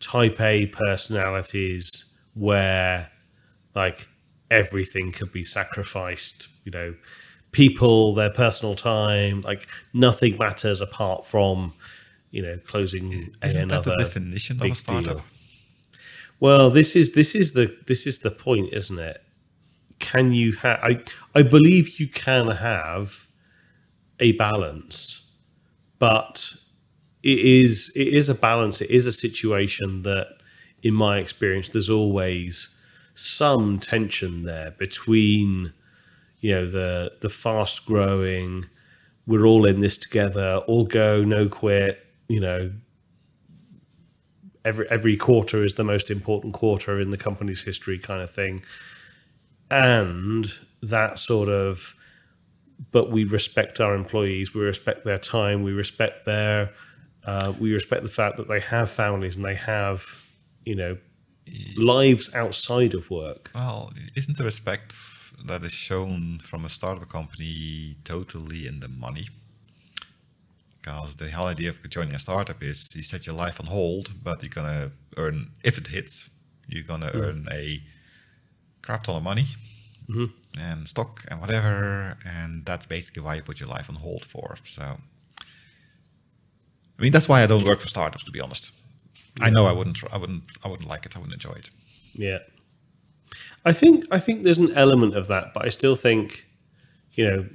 type 0.00 0.40
A 0.40 0.66
personalities 0.66 2.14
where 2.34 3.10
like 3.74 4.08
everything 4.50 5.12
could 5.12 5.30
be 5.32 5.42
sacrificed 5.42 6.48
you 6.64 6.72
know 6.72 6.94
people 7.52 8.14
their 8.14 8.30
personal 8.30 8.74
time 8.74 9.40
like 9.42 9.66
nothing 9.92 10.36
matters 10.38 10.80
apart 10.80 11.26
from 11.26 11.72
you 12.30 12.42
know 12.42 12.56
closing 12.66 13.12
Isn't 13.12 13.68
that 13.68 13.84
the 13.84 13.92
another 13.92 13.96
definition 13.98 14.56
of 14.56 14.62
big 14.62 14.72
a 14.72 14.74
startup? 14.74 15.16
deal. 15.16 15.24
well 16.40 16.70
this 16.70 16.96
is 16.96 17.12
this 17.12 17.34
is 17.34 17.52
the 17.52 17.76
this 17.86 18.06
is 18.06 18.18
the 18.20 18.30
point 18.30 18.72
isn't 18.72 18.98
it 18.98 19.22
can 19.98 20.32
you 20.32 20.52
have 20.52 20.78
i 20.82 20.94
i 21.34 21.42
believe 21.42 22.00
you 22.00 22.08
can 22.08 22.48
have 22.48 23.28
a 24.20 24.32
balance 24.32 25.22
but 25.98 26.52
it 27.22 27.38
is 27.38 27.92
it 27.94 28.08
is 28.08 28.28
a 28.28 28.34
balance. 28.34 28.80
It 28.80 28.90
is 28.90 29.06
a 29.06 29.12
situation 29.12 30.02
that 30.02 30.28
in 30.82 30.94
my 30.94 31.18
experience 31.18 31.68
there's 31.68 31.90
always 31.90 32.74
some 33.14 33.78
tension 33.78 34.44
there 34.44 34.70
between 34.72 35.72
you 36.40 36.52
know 36.52 36.66
the 36.66 37.12
the 37.20 37.28
fast 37.28 37.84
growing 37.84 38.64
we're 39.26 39.44
all 39.44 39.66
in 39.66 39.80
this 39.80 39.98
together 39.98 40.62
all 40.66 40.86
go 40.86 41.22
no 41.22 41.48
quit 41.48 42.06
you 42.28 42.40
know. 42.40 42.72
Every 44.62 44.86
every 44.90 45.16
quarter 45.16 45.64
is 45.64 45.74
the 45.74 45.84
most 45.84 46.10
important 46.10 46.52
quarter 46.52 47.00
in 47.00 47.10
the 47.10 47.16
company's 47.16 47.62
history 47.62 47.98
kind 47.98 48.20
of 48.20 48.30
thing. 48.30 48.62
And 49.70 50.46
that 50.82 51.18
sort 51.18 51.48
of 51.48 51.94
but 52.92 53.10
we 53.10 53.24
respect 53.24 53.80
our 53.80 53.94
employees 53.94 54.54
we 54.54 54.62
respect 54.62 55.04
their 55.04 55.18
time 55.18 55.62
we 55.62 55.72
respect 55.72 56.24
their 56.24 56.72
uh, 57.24 57.52
we 57.60 57.72
respect 57.72 58.02
the 58.02 58.10
fact 58.10 58.36
that 58.36 58.48
they 58.48 58.60
have 58.60 58.90
families 58.90 59.36
and 59.36 59.44
they 59.44 59.54
have 59.54 60.04
you 60.64 60.74
know 60.74 60.96
lives 61.76 62.32
outside 62.34 62.94
of 62.94 63.10
work 63.10 63.50
Well, 63.54 63.92
isn't 64.16 64.36
the 64.38 64.44
respect 64.44 64.94
that 65.46 65.64
is 65.64 65.72
shown 65.72 66.40
from 66.44 66.64
a 66.64 66.68
startup 66.68 67.08
company 67.08 67.96
totally 68.04 68.66
in 68.66 68.80
the 68.80 68.88
money? 68.88 69.28
Because 70.80 71.16
the 71.16 71.30
whole 71.30 71.46
idea 71.46 71.70
of 71.70 71.90
joining 71.90 72.14
a 72.14 72.18
startup 72.18 72.62
is 72.62 72.94
you 72.94 73.02
set 73.02 73.26
your 73.26 73.34
life 73.34 73.60
on 73.60 73.66
hold, 73.66 74.12
but 74.22 74.42
you're 74.42 74.50
gonna 74.50 74.92
earn 75.16 75.50
if 75.64 75.76
it 75.78 75.86
hits, 75.88 76.28
you're 76.68 76.84
gonna 76.84 77.10
earn 77.14 77.46
a 77.52 77.82
crap 78.82 79.02
ton 79.04 79.16
of 79.16 79.22
money 79.22 79.46
and 80.58 80.88
stock 80.88 81.24
and 81.28 81.40
whatever, 81.40 82.16
and 82.24 82.64
that's 82.66 82.86
basically 82.86 83.22
why 83.22 83.34
you 83.36 83.42
put 83.42 83.60
your 83.60 83.68
life 83.68 83.88
on 83.90 83.96
hold 83.96 84.24
for. 84.24 84.56
So, 84.64 84.98
I 87.00 87.02
mean, 87.02 87.12
that's 87.12 87.28
why 87.28 87.42
I 87.42 87.46
don't 87.46 87.64
work 87.64 87.80
for 87.80 87.88
startups, 87.88 88.24
to 88.24 88.30
be 88.30 88.40
honest. 88.40 88.72
I 89.40 89.48
know 89.48 89.64
I 89.66 89.72
wouldn't, 89.72 90.02
I 90.12 90.18
wouldn't, 90.18 90.42
I 90.62 90.68
wouldn't 90.68 90.88
like 90.88 91.06
it. 91.06 91.16
I 91.16 91.18
wouldn't 91.18 91.32
enjoy 91.34 91.52
it. 91.58 91.70
Yeah. 92.12 92.38
I 93.64 93.72
think 93.72 94.04
I 94.10 94.18
think 94.18 94.42
there's 94.42 94.58
an 94.58 94.72
element 94.76 95.16
of 95.16 95.28
that, 95.28 95.54
but 95.54 95.64
I 95.64 95.70
still 95.70 95.96
think, 95.96 96.46
you 97.14 97.26
know, 97.26 97.46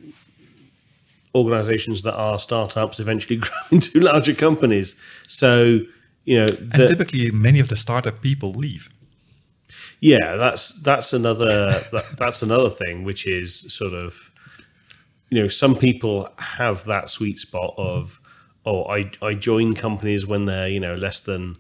organizations 1.36 2.02
that 2.04 2.16
are 2.16 2.40
startups 2.40 3.00
eventually 3.00 3.36
grow 3.46 3.52
into 3.72 4.00
larger 4.00 4.34
companies. 4.34 4.96
So, 5.28 5.80
you 6.24 6.38
know, 6.40 6.48
And 6.74 6.88
typically, 6.88 7.30
many 7.32 7.60
of 7.60 7.68
the 7.68 7.76
startup 7.78 8.22
people 8.22 8.52
leave. 8.54 8.90
yeah, 10.00 10.36
that's 10.38 10.70
that's 10.82 11.14
another 11.14 11.82
that, 11.92 12.18
that's 12.18 12.42
another 12.42 12.70
thing, 12.72 13.04
which 13.04 13.28
is 13.28 13.72
sort 13.74 13.94
of, 13.94 14.32
you 15.30 15.40
know, 15.42 15.48
some 15.48 15.76
people 15.76 16.30
have 16.38 16.86
that 16.86 17.10
sweet 17.10 17.38
spot 17.38 17.74
of, 17.78 18.20
oh, 18.66 18.86
I 18.86 19.12
I 19.22 19.34
join 19.34 19.76
companies 19.76 20.26
when 20.26 20.46
they're 20.46 20.68
you 20.68 20.80
know 20.80 20.96
less 20.96 21.22
than 21.22 21.58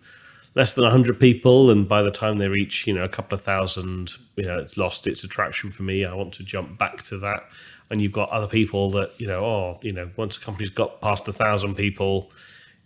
less 0.56 0.74
than 0.74 0.84
100 0.84 1.20
people 1.20 1.70
and 1.70 1.88
by 1.88 2.02
the 2.02 2.12
time 2.12 2.38
they 2.38 2.48
reach 2.48 2.88
you 2.88 2.94
know 2.94 3.04
a 3.04 3.10
couple 3.10 3.36
of 3.36 3.42
thousand 3.44 4.12
you 4.38 4.46
know 4.46 4.58
it's 4.58 4.78
lost 4.78 5.06
its 5.08 5.24
attraction 5.24 5.70
for 5.70 5.84
me. 5.84 6.06
I 6.06 6.14
want 6.14 6.34
to 6.36 6.44
jump 6.44 6.78
back 6.78 7.04
to 7.04 7.18
that. 7.20 7.44
And 7.92 8.02
you've 8.02 8.14
got 8.14 8.30
other 8.30 8.48
people 8.48 8.90
that 8.92 9.12
you 9.20 9.28
know 9.28 9.44
oh 9.46 9.80
you 9.82 9.94
know 9.94 10.10
once 10.16 10.38
a 10.38 10.40
company's 10.40 10.72
got 10.72 11.02
past 11.02 11.28
a 11.28 11.34
thousand 11.34 11.76
people 11.76 12.32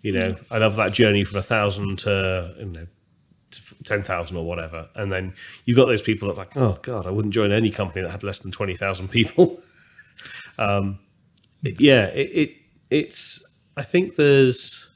you 0.02 0.12
know 0.14 0.36
i 0.52 0.58
love 0.58 0.76
that 0.78 0.94
journey 0.94 1.24
from 1.24 1.38
a 1.38 1.42
thousand 1.42 2.00
to 2.00 2.54
you 2.60 2.66
know 2.66 2.88
to 3.52 3.62
10,000 3.84 4.38
or 4.38 4.46
whatever. 4.46 4.88
And 4.96 5.12
then 5.12 5.34
you've 5.66 5.76
got 5.76 5.86
those 5.86 6.02
people 6.02 6.28
that 6.28 6.38
like 6.38 6.56
oh 6.58 6.78
god 6.82 7.08
i 7.08 7.10
wouldn't 7.10 7.34
join 7.34 7.52
any 7.52 7.70
company 7.70 8.02
that 8.04 8.10
had 8.10 8.24
less 8.24 8.40
than 8.40 8.52
20,000 8.52 9.08
people. 9.08 9.60
Um 10.58 11.00
yeah 11.64 12.08
it, 12.08 12.30
it 12.36 12.52
it's 12.90 13.42
i 13.80 13.82
think 13.82 14.16
there's 14.16 14.88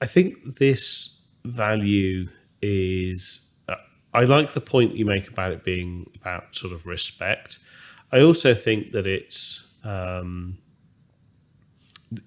I 0.00 0.06
think 0.06 0.42
this 0.58 1.20
value 1.44 2.28
is. 2.62 3.40
Uh, 3.68 3.76
I 4.14 4.24
like 4.24 4.52
the 4.52 4.60
point 4.60 4.94
you 4.94 5.04
make 5.04 5.28
about 5.28 5.52
it 5.52 5.64
being 5.64 6.10
about 6.20 6.54
sort 6.54 6.72
of 6.72 6.86
respect. 6.86 7.58
I 8.12 8.20
also 8.20 8.54
think 8.54 8.92
that 8.92 9.06
it's 9.06 9.62
um, 9.84 10.58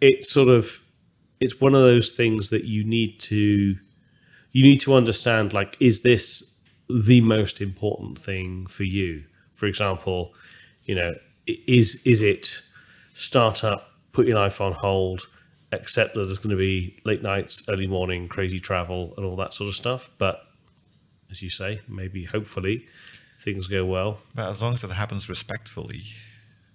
it's 0.01 0.31
sort 0.31 0.49
of 0.49 0.81
it's 1.39 1.61
one 1.61 1.75
of 1.75 1.81
those 1.81 2.11
things 2.11 2.49
that 2.49 2.65
you 2.65 2.83
need 2.83 3.19
to 3.19 3.75
you 4.53 4.63
need 4.63 4.81
to 4.81 4.95
understand. 4.95 5.53
Like, 5.53 5.77
is 5.81 6.01
this 6.01 6.55
the 6.89 7.21
most 7.21 7.61
important 7.61 8.19
thing 8.19 8.67
for 8.67 8.83
you? 8.85 9.23
For 9.55 9.67
example, 9.67 10.33
you 10.85 10.95
know, 10.95 11.13
is 11.47 12.01
is 12.05 12.21
it 12.21 12.61
startup, 13.13 13.88
put 14.11 14.27
your 14.27 14.37
life 14.37 14.61
on 14.61 14.73
hold, 14.73 15.27
accept 15.71 16.15
that 16.15 16.25
there's 16.25 16.37
going 16.37 16.49
to 16.49 16.55
be 16.55 16.99
late 17.05 17.21
nights, 17.21 17.63
early 17.67 17.87
morning, 17.87 18.27
crazy 18.27 18.59
travel, 18.59 19.13
and 19.17 19.25
all 19.25 19.35
that 19.35 19.53
sort 19.53 19.69
of 19.69 19.75
stuff. 19.75 20.09
But 20.17 20.41
as 21.29 21.41
you 21.41 21.49
say, 21.49 21.81
maybe 21.87 22.23
hopefully 22.25 22.87
things 23.41 23.67
go 23.67 23.85
well. 23.85 24.19
But 24.35 24.49
as 24.49 24.61
long 24.61 24.73
as 24.73 24.83
it 24.83 24.91
happens 24.91 25.29
respectfully, 25.29 26.03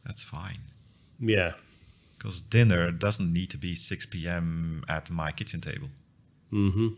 that's 0.04 0.24
fine. 0.24 0.60
Yeah, 1.20 1.52
Because 2.18 2.40
dinner 2.40 2.90
doesn't 2.90 3.32
need 3.32 3.50
to 3.50 3.58
be 3.58 3.74
6 3.74 4.06
p.m. 4.06 4.84
at 4.88 5.10
my 5.10 5.30
kitchen 5.30 5.60
table. 5.60 5.88
Mm-hmm. 6.52 6.88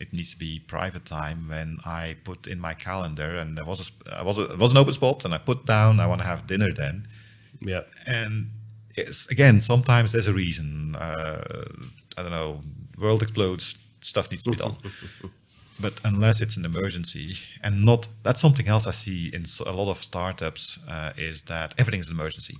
It 0.00 0.12
needs 0.12 0.32
to 0.32 0.38
be 0.38 0.58
private 0.58 1.04
time 1.04 1.48
when 1.48 1.78
I 1.84 2.16
put 2.24 2.46
in 2.46 2.58
my 2.58 2.74
calendar 2.74 3.36
and 3.36 3.56
there 3.56 3.64
was 3.64 3.92
a, 4.06 4.20
uh, 4.20 4.24
was 4.24 4.38
a, 4.38 4.56
was 4.56 4.72
an 4.72 4.78
open 4.78 4.94
spot 4.94 5.24
and 5.24 5.34
I 5.34 5.38
put 5.38 5.66
down 5.66 6.00
I 6.00 6.06
want 6.06 6.20
to 6.20 6.26
have 6.26 6.46
dinner 6.46 6.72
then. 6.72 7.06
Yeah, 7.66 7.82
And 8.06 8.50
it's 8.94 9.26
again 9.26 9.60
sometimes 9.60 10.12
there's 10.12 10.28
a 10.28 10.34
reason. 10.34 10.96
Uh, 10.96 11.64
I 12.16 12.22
don't 12.22 12.30
know. 12.30 12.60
World 12.98 13.22
explodes. 13.22 13.76
Stuff 14.00 14.30
needs 14.30 14.44
to 14.44 14.50
be 14.50 14.56
done. 14.56 14.76
but 15.80 15.94
unless 16.04 16.40
it's 16.40 16.56
an 16.56 16.64
emergency, 16.64 17.36
and 17.62 17.84
not 17.84 18.08
that's 18.22 18.40
something 18.40 18.68
else 18.68 18.86
I 18.86 18.92
see 18.92 19.30
in 19.32 19.44
a 19.66 19.72
lot 19.72 19.90
of 19.90 20.02
startups 20.02 20.78
uh, 20.88 21.12
is 21.16 21.42
that 21.42 21.74
everything's 21.78 22.08
an 22.08 22.14
emergency. 22.14 22.56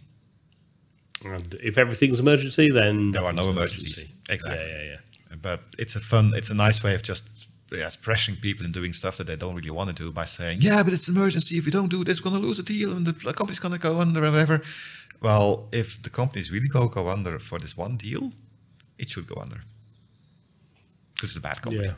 And 1.24 1.54
if 1.62 1.78
everything's 1.78 2.18
emergency, 2.18 2.70
then 2.70 3.12
There 3.12 3.24
are 3.24 3.32
no 3.32 3.50
emergencies. 3.50 4.04
Exactly. 4.28 4.58
Yeah, 4.58 4.76
yeah, 4.76 4.90
yeah. 4.90 5.36
But 5.40 5.60
it's 5.78 5.94
a 5.96 6.00
fun, 6.00 6.32
it's 6.34 6.50
a 6.50 6.54
nice 6.54 6.82
way 6.82 6.94
of 6.94 7.02
just 7.02 7.48
yes, 7.78 7.96
pressuring 7.96 8.40
people 8.40 8.64
and 8.64 8.74
doing 8.74 8.92
stuff 8.92 9.16
that 9.16 9.26
they 9.26 9.36
don't 9.36 9.54
really 9.54 9.70
want 9.70 9.88
to 9.88 9.94
do 9.94 10.12
by 10.12 10.24
saying, 10.24 10.58
yeah, 10.60 10.82
but 10.82 10.92
it's 10.92 11.08
an 11.08 11.16
emergency. 11.16 11.58
If 11.58 11.66
you 11.66 11.72
don't 11.72 11.88
do 11.88 12.04
this, 12.04 12.22
we're 12.22 12.30
going 12.30 12.42
to 12.42 12.46
lose 12.46 12.58
a 12.58 12.62
deal 12.62 12.96
and 12.96 13.06
the 13.06 13.12
company's 13.32 13.58
going 13.58 13.72
to 13.72 13.78
go 13.80 14.00
under 14.00 14.24
or 14.24 14.30
whatever. 14.30 14.62
Well, 15.20 15.68
if 15.72 16.02
the 16.02 16.10
company's 16.10 16.50
really 16.50 16.68
going 16.68 16.88
to 16.88 16.94
go 16.94 17.08
under 17.08 17.38
for 17.38 17.58
this 17.58 17.76
one 17.76 17.96
deal, 17.96 18.32
it 18.98 19.08
should 19.08 19.26
go 19.26 19.40
under 19.40 19.60
because 21.14 21.30
it's 21.30 21.36
a 21.36 21.40
bad 21.40 21.62
company. 21.62 21.86
Yeah. 21.86 21.94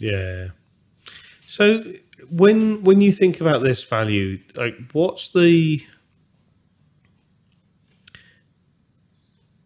Yeah. 0.00 0.48
So 1.46 1.82
when 2.30 2.82
when 2.84 3.00
you 3.00 3.12
think 3.12 3.40
about 3.40 3.62
this 3.62 3.82
value, 3.82 4.38
like 4.54 4.74
what's 4.92 5.30
the 5.30 5.82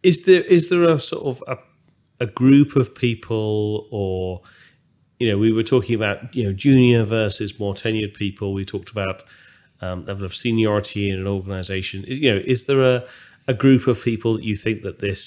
is 0.03 0.25
there 0.25 0.43
is 0.43 0.69
there 0.69 0.85
a 0.85 0.99
sort 0.99 1.25
of 1.25 1.43
a, 1.47 1.59
a 2.25 2.27
group 2.27 2.77
of 2.77 2.95
people 2.95 3.89
or 3.91 4.43
you 5.23 5.29
know 5.29 5.39
we 5.39 5.53
were 5.53 5.69
talking 5.75 5.95
about 5.95 6.17
you 6.35 6.45
know 6.45 6.53
junior 6.53 7.05
versus 7.05 7.51
more 7.63 7.75
tenured 7.75 8.15
people 8.15 8.47
we 8.53 8.65
talked 8.65 8.91
about 8.91 9.23
um, 9.81 10.05
level 10.07 10.25
of 10.25 10.35
seniority 10.35 11.03
in 11.11 11.17
an 11.23 11.29
organization 11.37 12.05
you 12.09 12.29
know 12.33 12.41
is 12.55 12.65
there 12.65 12.83
a, 12.95 13.05
a 13.47 13.55
group 13.55 13.87
of 13.87 14.03
people 14.03 14.31
that 14.35 14.45
you 14.51 14.57
think 14.65 14.83
that 14.83 14.99
this 14.99 15.23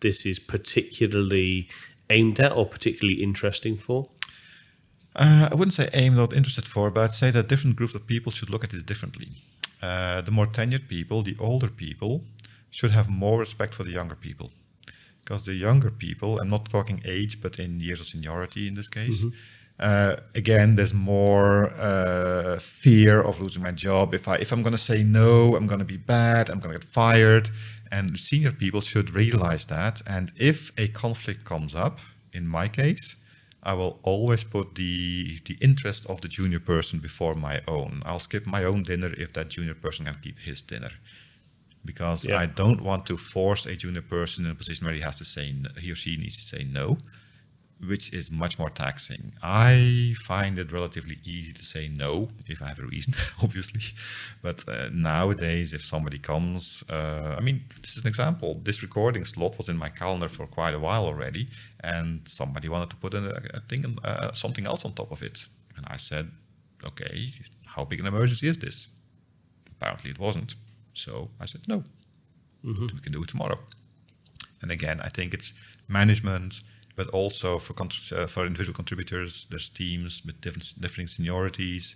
this 0.00 0.24
is 0.24 0.38
particularly 0.38 1.68
aimed 2.08 2.40
at 2.40 2.52
or 2.52 2.64
particularly 2.76 3.22
interesting 3.28 3.76
for 3.86 4.00
Uh, 5.24 5.48
I 5.52 5.54
wouldn't 5.58 5.76
say 5.80 5.86
aim 6.02 6.14
not 6.14 6.32
interested 6.32 6.66
for, 6.74 6.84
but 6.94 7.00
I'd 7.04 7.20
say 7.22 7.30
that 7.32 7.48
different 7.52 7.76
groups 7.78 7.94
of 7.94 8.02
people 8.14 8.30
should 8.36 8.50
look 8.52 8.64
at 8.64 8.72
it 8.72 8.86
differently. 8.92 9.28
Uh, 9.88 10.18
the 10.26 10.34
more 10.38 10.48
tenured 10.58 10.86
people, 10.96 11.18
the 11.22 11.36
older 11.48 11.70
people, 11.84 12.12
should 12.76 12.92
have 12.98 13.08
more 13.24 13.38
respect 13.44 13.72
for 13.74 13.84
the 13.86 13.94
younger 13.98 14.18
people. 14.26 14.48
Because 15.28 15.42
the 15.42 15.52
younger 15.52 15.90
people, 15.90 16.40
I'm 16.40 16.48
not 16.48 16.70
talking 16.70 17.02
age, 17.04 17.42
but 17.42 17.58
in 17.58 17.80
years 17.80 18.00
of 18.00 18.06
seniority 18.06 18.66
in 18.66 18.74
this 18.74 18.88
case, 18.88 19.26
uh, 19.78 20.16
again, 20.34 20.74
there's 20.74 20.94
more 20.94 21.70
uh, 21.76 22.58
fear 22.58 23.20
of 23.20 23.38
losing 23.38 23.62
my 23.62 23.72
job. 23.72 24.14
If 24.14 24.26
I 24.26 24.36
if 24.36 24.52
I'm 24.52 24.62
going 24.62 24.72
to 24.72 24.86
say 24.90 25.02
no, 25.02 25.54
I'm 25.54 25.66
going 25.66 25.80
to 25.80 25.84
be 25.84 25.98
bad. 25.98 26.48
I'm 26.48 26.60
going 26.60 26.72
to 26.72 26.78
get 26.78 26.88
fired. 26.88 27.50
And 27.92 28.18
senior 28.18 28.52
people 28.52 28.80
should 28.80 29.10
realize 29.10 29.66
that. 29.66 30.00
And 30.06 30.32
if 30.36 30.72
a 30.78 30.88
conflict 30.88 31.44
comes 31.44 31.74
up, 31.74 31.98
in 32.32 32.48
my 32.48 32.66
case, 32.66 33.16
I 33.62 33.74
will 33.74 34.00
always 34.04 34.44
put 34.44 34.76
the 34.76 35.40
the 35.44 35.58
interest 35.60 36.06
of 36.06 36.22
the 36.22 36.28
junior 36.28 36.60
person 36.60 37.00
before 37.00 37.34
my 37.34 37.60
own. 37.68 38.02
I'll 38.06 38.24
skip 38.28 38.46
my 38.46 38.64
own 38.64 38.82
dinner 38.82 39.12
if 39.24 39.34
that 39.34 39.50
junior 39.50 39.74
person 39.74 40.06
can 40.06 40.16
keep 40.22 40.38
his 40.38 40.62
dinner, 40.62 40.92
because 41.84 42.24
Yeah. 42.26 42.38
I 42.38 42.46
don't 42.46 42.82
want 42.82 43.06
to 43.06 43.16
force 43.16 43.66
a 43.66 43.76
junior 43.76 44.02
person 44.02 44.44
in 44.46 44.50
a 44.50 44.54
position 44.54 44.84
where 44.86 44.94
he 44.94 45.00
has 45.02 45.16
to 45.18 45.24
say 45.24 45.48
n- 45.50 45.68
he 45.78 45.90
or 45.90 45.94
she 45.96 46.16
needs 46.16 46.36
to 46.36 46.46
say 46.46 46.64
no, 46.64 46.98
which 47.86 48.12
is 48.12 48.30
much 48.30 48.58
more 48.58 48.70
taxing. 48.70 49.32
I 49.42 50.14
find 50.22 50.58
it 50.58 50.72
relatively 50.72 51.18
easy 51.24 51.52
to 51.52 51.64
say 51.64 51.86
no 51.88 52.28
if 52.46 52.60
I 52.60 52.68
have 52.68 52.80
a 52.80 52.86
reason, 52.86 53.14
obviously. 53.42 53.82
But 54.42 54.68
uh, 54.68 54.88
nowadays, 54.92 55.72
if 55.72 55.84
somebody 55.84 56.18
comes, 56.18 56.82
uh, 56.90 57.36
I 57.38 57.40
mean, 57.40 57.62
this 57.80 57.96
is 57.96 58.02
an 58.02 58.08
example. 58.08 58.60
This 58.64 58.82
recording 58.82 59.24
slot 59.24 59.56
was 59.58 59.68
in 59.68 59.76
my 59.78 59.88
calendar 59.90 60.28
for 60.28 60.46
quite 60.46 60.74
a 60.74 60.78
while 60.78 61.04
already, 61.04 61.48
and 61.84 62.26
somebody 62.26 62.68
wanted 62.68 62.90
to 62.90 62.96
put 62.96 63.14
in 63.14 63.24
a, 63.26 63.40
a 63.54 63.60
thing, 63.68 63.96
uh, 64.04 64.32
something 64.32 64.66
else 64.66 64.84
on 64.84 64.92
top 64.94 65.12
of 65.12 65.22
it, 65.22 65.46
and 65.76 65.86
I 65.88 65.96
said, 65.98 66.30
"Okay, 66.84 67.32
how 67.66 67.84
big 67.84 68.00
an 68.00 68.06
emergency 68.06 68.48
is 68.48 68.58
this?" 68.58 68.88
Apparently, 69.70 70.10
it 70.10 70.18
wasn't. 70.18 70.56
So 70.98 71.30
I 71.40 71.46
said, 71.46 71.62
"No, 71.68 71.84
we 72.62 73.00
can 73.00 73.12
do 73.12 73.22
it 73.22 73.28
tomorrow." 73.28 73.58
And 74.62 74.70
again, 74.70 75.00
I 75.00 75.08
think 75.08 75.34
it's 75.34 75.52
management, 75.88 76.60
but 76.96 77.08
also 77.08 77.58
for 77.58 77.74
uh, 78.12 78.26
for 78.26 78.46
individual 78.46 78.74
contributors. 78.74 79.46
There's 79.50 79.68
teams 79.68 80.22
with 80.26 80.40
different 80.40 80.74
different 80.80 81.10
seniorities. 81.10 81.94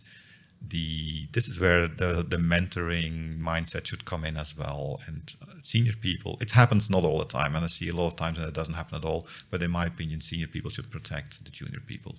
The 0.69 1.27
this 1.33 1.49
is 1.49 1.59
where 1.59 1.89
the 1.89 2.23
the 2.23 2.37
mentoring 2.37 3.39
mindset 3.41 3.87
should 3.87 4.05
come 4.05 4.25
in 4.25 4.37
as 4.37 4.57
well. 4.57 5.01
And 5.07 5.35
uh, 5.43 5.55
senior 5.63 5.95
people, 5.95 6.39
it 6.41 6.53
happens 6.53 6.89
not 6.89 7.05
all 7.05 7.19
the 7.19 7.25
time, 7.25 7.57
and 7.57 7.65
I 7.65 7.69
see 7.69 7.89
a 7.89 7.97
lot 7.97 8.09
of 8.09 8.17
times 8.17 8.39
that 8.39 8.49
it 8.49 8.55
doesn't 8.55 8.75
happen 8.75 8.97
at 8.97 9.05
all. 9.05 9.27
But 9.51 9.63
in 9.63 9.71
my 9.73 9.87
opinion, 9.87 10.21
senior 10.21 10.47
people 10.47 10.71
should 10.71 10.91
protect 10.91 11.45
the 11.45 11.51
junior 11.51 11.81
people. 11.81 12.15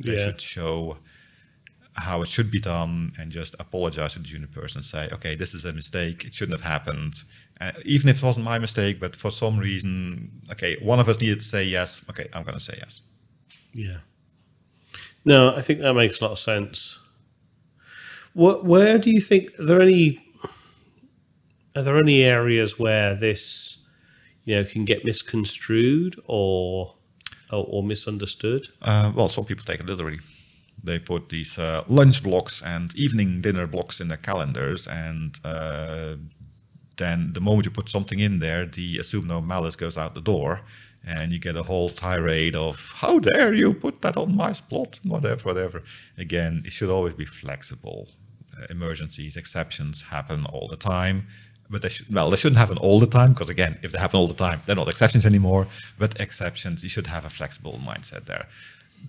They 0.00 0.14
Yeah. 0.14 0.24
should 0.24 0.40
show 0.40 0.98
how 1.96 2.22
it 2.22 2.28
should 2.28 2.50
be 2.50 2.60
done 2.60 3.12
and 3.18 3.30
just 3.30 3.54
apologize 3.58 4.14
to 4.14 4.18
the 4.18 4.24
junior 4.24 4.48
person 4.48 4.78
and 4.78 4.84
say, 4.84 5.08
okay, 5.12 5.34
this 5.34 5.54
is 5.54 5.64
a 5.64 5.72
mistake. 5.72 6.24
It 6.24 6.34
shouldn't 6.34 6.60
have 6.60 6.68
happened. 6.68 7.14
Uh, 7.60 7.72
even 7.84 8.08
if 8.08 8.16
it 8.16 8.26
wasn't 8.26 8.44
my 8.44 8.58
mistake, 8.58 8.98
but 8.98 9.14
for 9.14 9.30
some 9.30 9.58
reason, 9.58 10.30
okay, 10.50 10.76
one 10.82 10.98
of 10.98 11.08
us 11.08 11.20
needed 11.20 11.38
to 11.38 11.44
say 11.44 11.64
yes. 11.64 12.02
Okay, 12.10 12.28
I'm 12.32 12.42
going 12.42 12.58
to 12.58 12.64
say 12.64 12.74
yes. 12.78 13.02
Yeah. 13.72 13.98
No, 15.24 15.54
I 15.54 15.62
think 15.62 15.80
that 15.80 15.94
makes 15.94 16.20
a 16.20 16.24
lot 16.24 16.32
of 16.32 16.38
sense. 16.38 16.98
What, 18.34 18.64
where 18.64 18.98
do 18.98 19.10
you 19.10 19.20
think 19.20 19.58
are 19.60 19.64
there 19.64 19.80
any 19.80 20.20
are 21.76 21.82
there 21.82 21.96
any 21.96 22.22
areas 22.22 22.78
where 22.78 23.14
this 23.14 23.78
you 24.44 24.56
know 24.56 24.64
can 24.64 24.84
get 24.84 25.04
misconstrued 25.04 26.20
or 26.26 26.94
or, 27.52 27.64
or 27.68 27.82
misunderstood? 27.82 28.68
Uh, 28.82 29.12
well, 29.14 29.28
some 29.28 29.44
people 29.44 29.64
take 29.64 29.80
it 29.80 29.86
literally. 29.86 30.18
They 30.84 30.98
put 30.98 31.30
these 31.30 31.58
uh, 31.58 31.82
lunch 31.88 32.22
blocks 32.22 32.62
and 32.62 32.94
evening 32.94 33.40
dinner 33.40 33.66
blocks 33.66 34.00
in 34.00 34.08
their 34.08 34.18
calendars, 34.18 34.86
and 34.86 35.38
uh, 35.44 36.16
then 36.98 37.32
the 37.32 37.40
moment 37.40 37.64
you 37.64 37.70
put 37.70 37.88
something 37.88 38.20
in 38.20 38.38
there, 38.38 38.66
the 38.66 38.98
assume 38.98 39.26
no 39.26 39.40
malice 39.40 39.76
goes 39.76 39.96
out 39.96 40.14
the 40.14 40.20
door, 40.20 40.60
and 41.06 41.32
you 41.32 41.38
get 41.38 41.56
a 41.56 41.62
whole 41.62 41.88
tirade 41.88 42.54
of 42.54 42.76
"How 43.02 43.18
dare 43.18 43.54
you 43.54 43.72
put 43.72 44.02
that 44.02 44.16
on 44.18 44.36
my 44.36 44.52
spot?" 44.52 45.00
Whatever, 45.04 45.42
whatever. 45.42 45.82
Again, 46.18 46.62
it 46.66 46.72
should 46.72 46.90
always 46.90 47.14
be 47.14 47.24
flexible. 47.24 48.08
Uh, 48.56 48.66
emergencies, 48.70 49.36
exceptions 49.36 50.02
happen 50.02 50.44
all 50.46 50.68
the 50.68 50.76
time. 50.76 51.26
But 51.70 51.80
they 51.82 51.88
should, 51.88 52.12
well, 52.14 52.30
they 52.30 52.36
shouldn't 52.36 52.58
happen 52.58 52.76
all 52.76 53.00
the 53.00 53.06
time 53.06 53.32
because 53.32 53.48
again, 53.48 53.78
if 53.82 53.90
they 53.90 53.98
happen 53.98 54.18
all 54.20 54.28
the 54.28 54.34
time, 54.34 54.60
they're 54.66 54.76
not 54.76 54.88
exceptions 54.88 55.24
anymore. 55.24 55.66
But 55.98 56.20
exceptions, 56.20 56.82
you 56.82 56.90
should 56.90 57.06
have 57.06 57.24
a 57.24 57.30
flexible 57.30 57.80
mindset 57.82 58.26
there. 58.26 58.46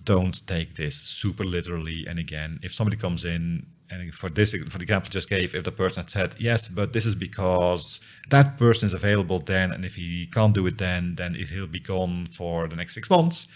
Don't 0.04 0.46
take 0.46 0.74
this 0.76 0.94
super 0.96 1.44
literally. 1.44 2.06
And 2.08 2.18
again, 2.18 2.60
if 2.62 2.72
somebody 2.72 2.96
comes 2.96 3.24
in 3.24 3.66
and 3.90 4.12
for 4.14 4.28
this, 4.28 4.52
for 4.52 4.78
the 4.78 4.82
example 4.82 5.08
I 5.08 5.12
just 5.12 5.28
gave, 5.28 5.54
if 5.54 5.64
the 5.64 5.72
person 5.72 6.02
had 6.02 6.10
said 6.10 6.34
yes, 6.38 6.68
but 6.68 6.92
this 6.92 7.06
is 7.06 7.14
because 7.14 8.00
that 8.30 8.58
person 8.58 8.86
is 8.86 8.94
available 8.94 9.38
then, 9.38 9.72
and 9.72 9.84
if 9.84 9.94
he 9.94 10.26
can't 10.32 10.54
do 10.54 10.66
it 10.66 10.78
then, 10.78 11.14
then 11.16 11.34
he'll 11.34 11.66
be 11.68 11.80
gone 11.80 12.28
for 12.32 12.68
the 12.68 12.76
next 12.76 12.94
six 12.94 13.08
months 13.10 13.46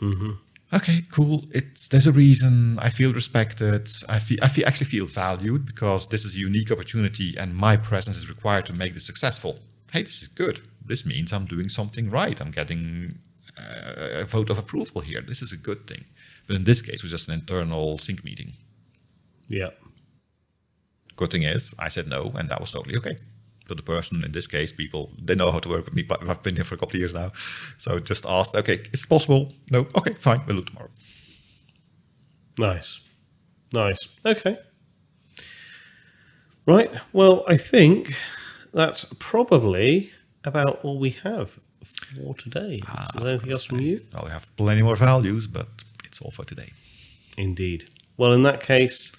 mm-hmm. 0.00 0.32
okay, 0.74 1.02
cool. 1.10 1.44
It's 1.52 1.88
there's 1.88 2.06
a 2.06 2.12
reason. 2.12 2.78
I 2.78 2.90
feel 2.90 3.12
respected. 3.12 3.90
I 4.08 4.18
feel 4.18 4.38
I 4.42 4.48
feel 4.48 4.66
actually 4.66 4.86
feel 4.86 5.06
valued 5.06 5.66
because 5.66 6.08
this 6.08 6.24
is 6.24 6.34
a 6.34 6.38
unique 6.38 6.70
opportunity, 6.70 7.36
and 7.38 7.54
my 7.54 7.76
presence 7.76 8.16
is 8.16 8.28
required 8.28 8.66
to 8.66 8.72
make 8.72 8.94
this 8.94 9.06
successful. 9.06 9.58
Hey, 9.92 10.02
this 10.02 10.22
is 10.22 10.28
good. 10.28 10.60
This 10.84 11.04
means 11.04 11.32
I'm 11.32 11.46
doing 11.46 11.68
something 11.68 12.10
right. 12.10 12.40
I'm 12.40 12.50
getting 12.50 13.18
Uh, 13.60 14.20
a 14.20 14.24
vote 14.24 14.50
of 14.50 14.58
approval 14.58 15.00
here. 15.00 15.20
This 15.20 15.42
is 15.42 15.52
a 15.52 15.56
good 15.56 15.86
thing. 15.86 16.04
But 16.46 16.56
in 16.56 16.64
this 16.64 16.82
case, 16.82 16.96
it 16.96 17.02
was 17.02 17.10
just 17.12 17.28
an 17.28 17.34
internal 17.34 17.98
sync 17.98 18.24
meeting. 18.24 18.52
Yeah. 19.48 19.70
Good 21.16 21.30
thing 21.30 21.42
is, 21.42 21.74
I 21.78 21.88
said 21.90 22.08
no, 22.08 22.32
and 22.36 22.48
that 22.48 22.60
was 22.60 22.70
totally 22.70 22.96
okay. 22.96 23.16
So 23.68 23.74
the 23.74 23.82
person, 23.82 24.24
in 24.24 24.32
this 24.32 24.46
case, 24.46 24.72
people, 24.72 25.12
they 25.22 25.34
know 25.34 25.50
how 25.50 25.58
to 25.60 25.68
work 25.68 25.84
with 25.84 25.94
me, 25.94 26.02
but 26.02 26.28
I've 26.28 26.42
been 26.42 26.56
here 26.56 26.64
for 26.64 26.74
a 26.74 26.78
couple 26.78 26.96
of 26.96 27.00
years 27.00 27.14
now. 27.14 27.32
So 27.78 27.98
just 27.98 28.24
asked, 28.26 28.54
okay, 28.54 28.80
is 28.92 29.02
it 29.02 29.08
possible? 29.08 29.52
No, 29.70 29.86
okay, 29.96 30.14
fine, 30.14 30.40
we'll 30.46 30.56
do 30.56 30.62
it 30.62 30.66
tomorrow. 30.66 30.90
Nice. 32.58 33.00
Nice. 33.72 34.08
Okay. 34.24 34.58
Right. 36.66 36.90
Well, 37.12 37.44
I 37.46 37.56
think 37.56 38.14
that's 38.72 39.04
probably 39.18 40.10
about 40.44 40.80
all 40.82 40.98
we 40.98 41.10
have 41.10 41.58
for 42.00 42.34
today. 42.34 42.80
Ah, 42.86 43.06
Is 43.14 43.22
there 43.22 43.30
anything 43.30 43.52
else 43.52 43.64
from 43.64 43.80
you? 43.80 44.00
Well, 44.12 44.24
we 44.24 44.30
have 44.30 44.46
plenty 44.56 44.82
more 44.82 44.96
values, 44.96 45.46
but 45.46 45.68
it's 46.04 46.20
all 46.20 46.30
for 46.30 46.44
today. 46.44 46.70
Indeed. 47.36 47.88
Well, 48.16 48.32
in 48.32 48.42
that 48.42 48.60
case, 48.60 49.12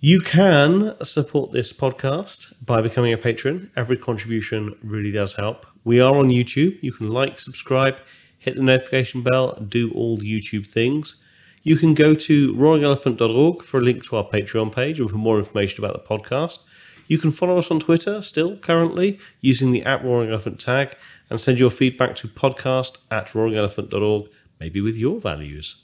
you 0.00 0.20
can 0.20 0.94
support 1.02 1.52
this 1.52 1.72
podcast 1.72 2.52
by 2.64 2.82
becoming 2.82 3.12
a 3.12 3.16
patron. 3.16 3.70
Every 3.74 3.96
contribution 3.96 4.74
really 4.82 5.10
does 5.10 5.34
help. 5.34 5.66
We 5.84 6.00
are 6.00 6.14
on 6.14 6.28
YouTube. 6.28 6.78
You 6.82 6.92
can 6.92 7.10
like, 7.10 7.40
subscribe, 7.40 8.00
hit 8.38 8.56
the 8.56 8.62
notification 8.62 9.22
bell, 9.22 9.54
do 9.68 9.90
all 9.92 10.16
the 10.18 10.30
YouTube 10.30 10.70
things. 10.70 11.16
You 11.62 11.76
can 11.76 11.94
go 11.94 12.14
to 12.14 12.52
roaringelephant.org 12.54 13.62
for 13.62 13.80
a 13.80 13.82
link 13.82 14.04
to 14.04 14.16
our 14.18 14.24
Patreon 14.28 14.74
page 14.74 15.00
and 15.00 15.10
for 15.10 15.16
more 15.16 15.38
information 15.38 15.82
about 15.82 15.94
the 15.94 16.06
podcast. 16.16 16.58
You 17.06 17.18
can 17.18 17.32
follow 17.32 17.58
us 17.58 17.70
on 17.70 17.80
Twitter 17.80 18.22
still 18.22 18.56
currently 18.56 19.18
using 19.40 19.72
the 19.72 19.82
at 19.82 20.04
Roaring 20.04 20.30
Elephant 20.30 20.58
tag 20.58 20.96
and 21.30 21.40
send 21.40 21.58
your 21.58 21.70
feedback 21.70 22.16
to 22.16 22.28
podcast 22.28 22.98
at 23.10 23.28
roaringelephant.org, 23.28 24.28
maybe 24.60 24.80
with 24.80 24.96
your 24.96 25.20
values. 25.20 25.76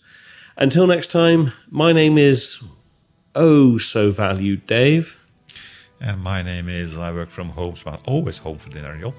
Until 0.56 0.87
next 0.87 1.11
time, 1.11 1.52
my 1.70 1.92
name 1.92 2.18
is 2.18 2.62
Oh 3.35 3.78
So 3.78 4.11
Valued 4.11 4.66
Dave. 4.66 5.16
And 6.00 6.20
my 6.20 6.42
name 6.42 6.68
is 6.68 6.96
I 6.96 7.12
work 7.12 7.30
from 7.30 7.50
home, 7.50 7.76
so 7.76 7.90
I'm 7.90 8.00
always 8.06 8.38
home 8.38 8.59
for 8.59 8.70
dinner, 8.70 8.96
yo. 8.96 9.14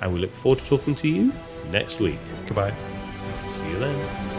And 0.00 0.12
we 0.12 0.18
look 0.18 0.34
forward 0.34 0.60
to 0.60 0.66
talking 0.66 0.94
to 0.96 1.08
you 1.08 1.32
next 1.70 2.00
week. 2.00 2.18
Goodbye. 2.46 2.74
See 3.50 3.68
you 3.68 3.78
then. 3.78 4.35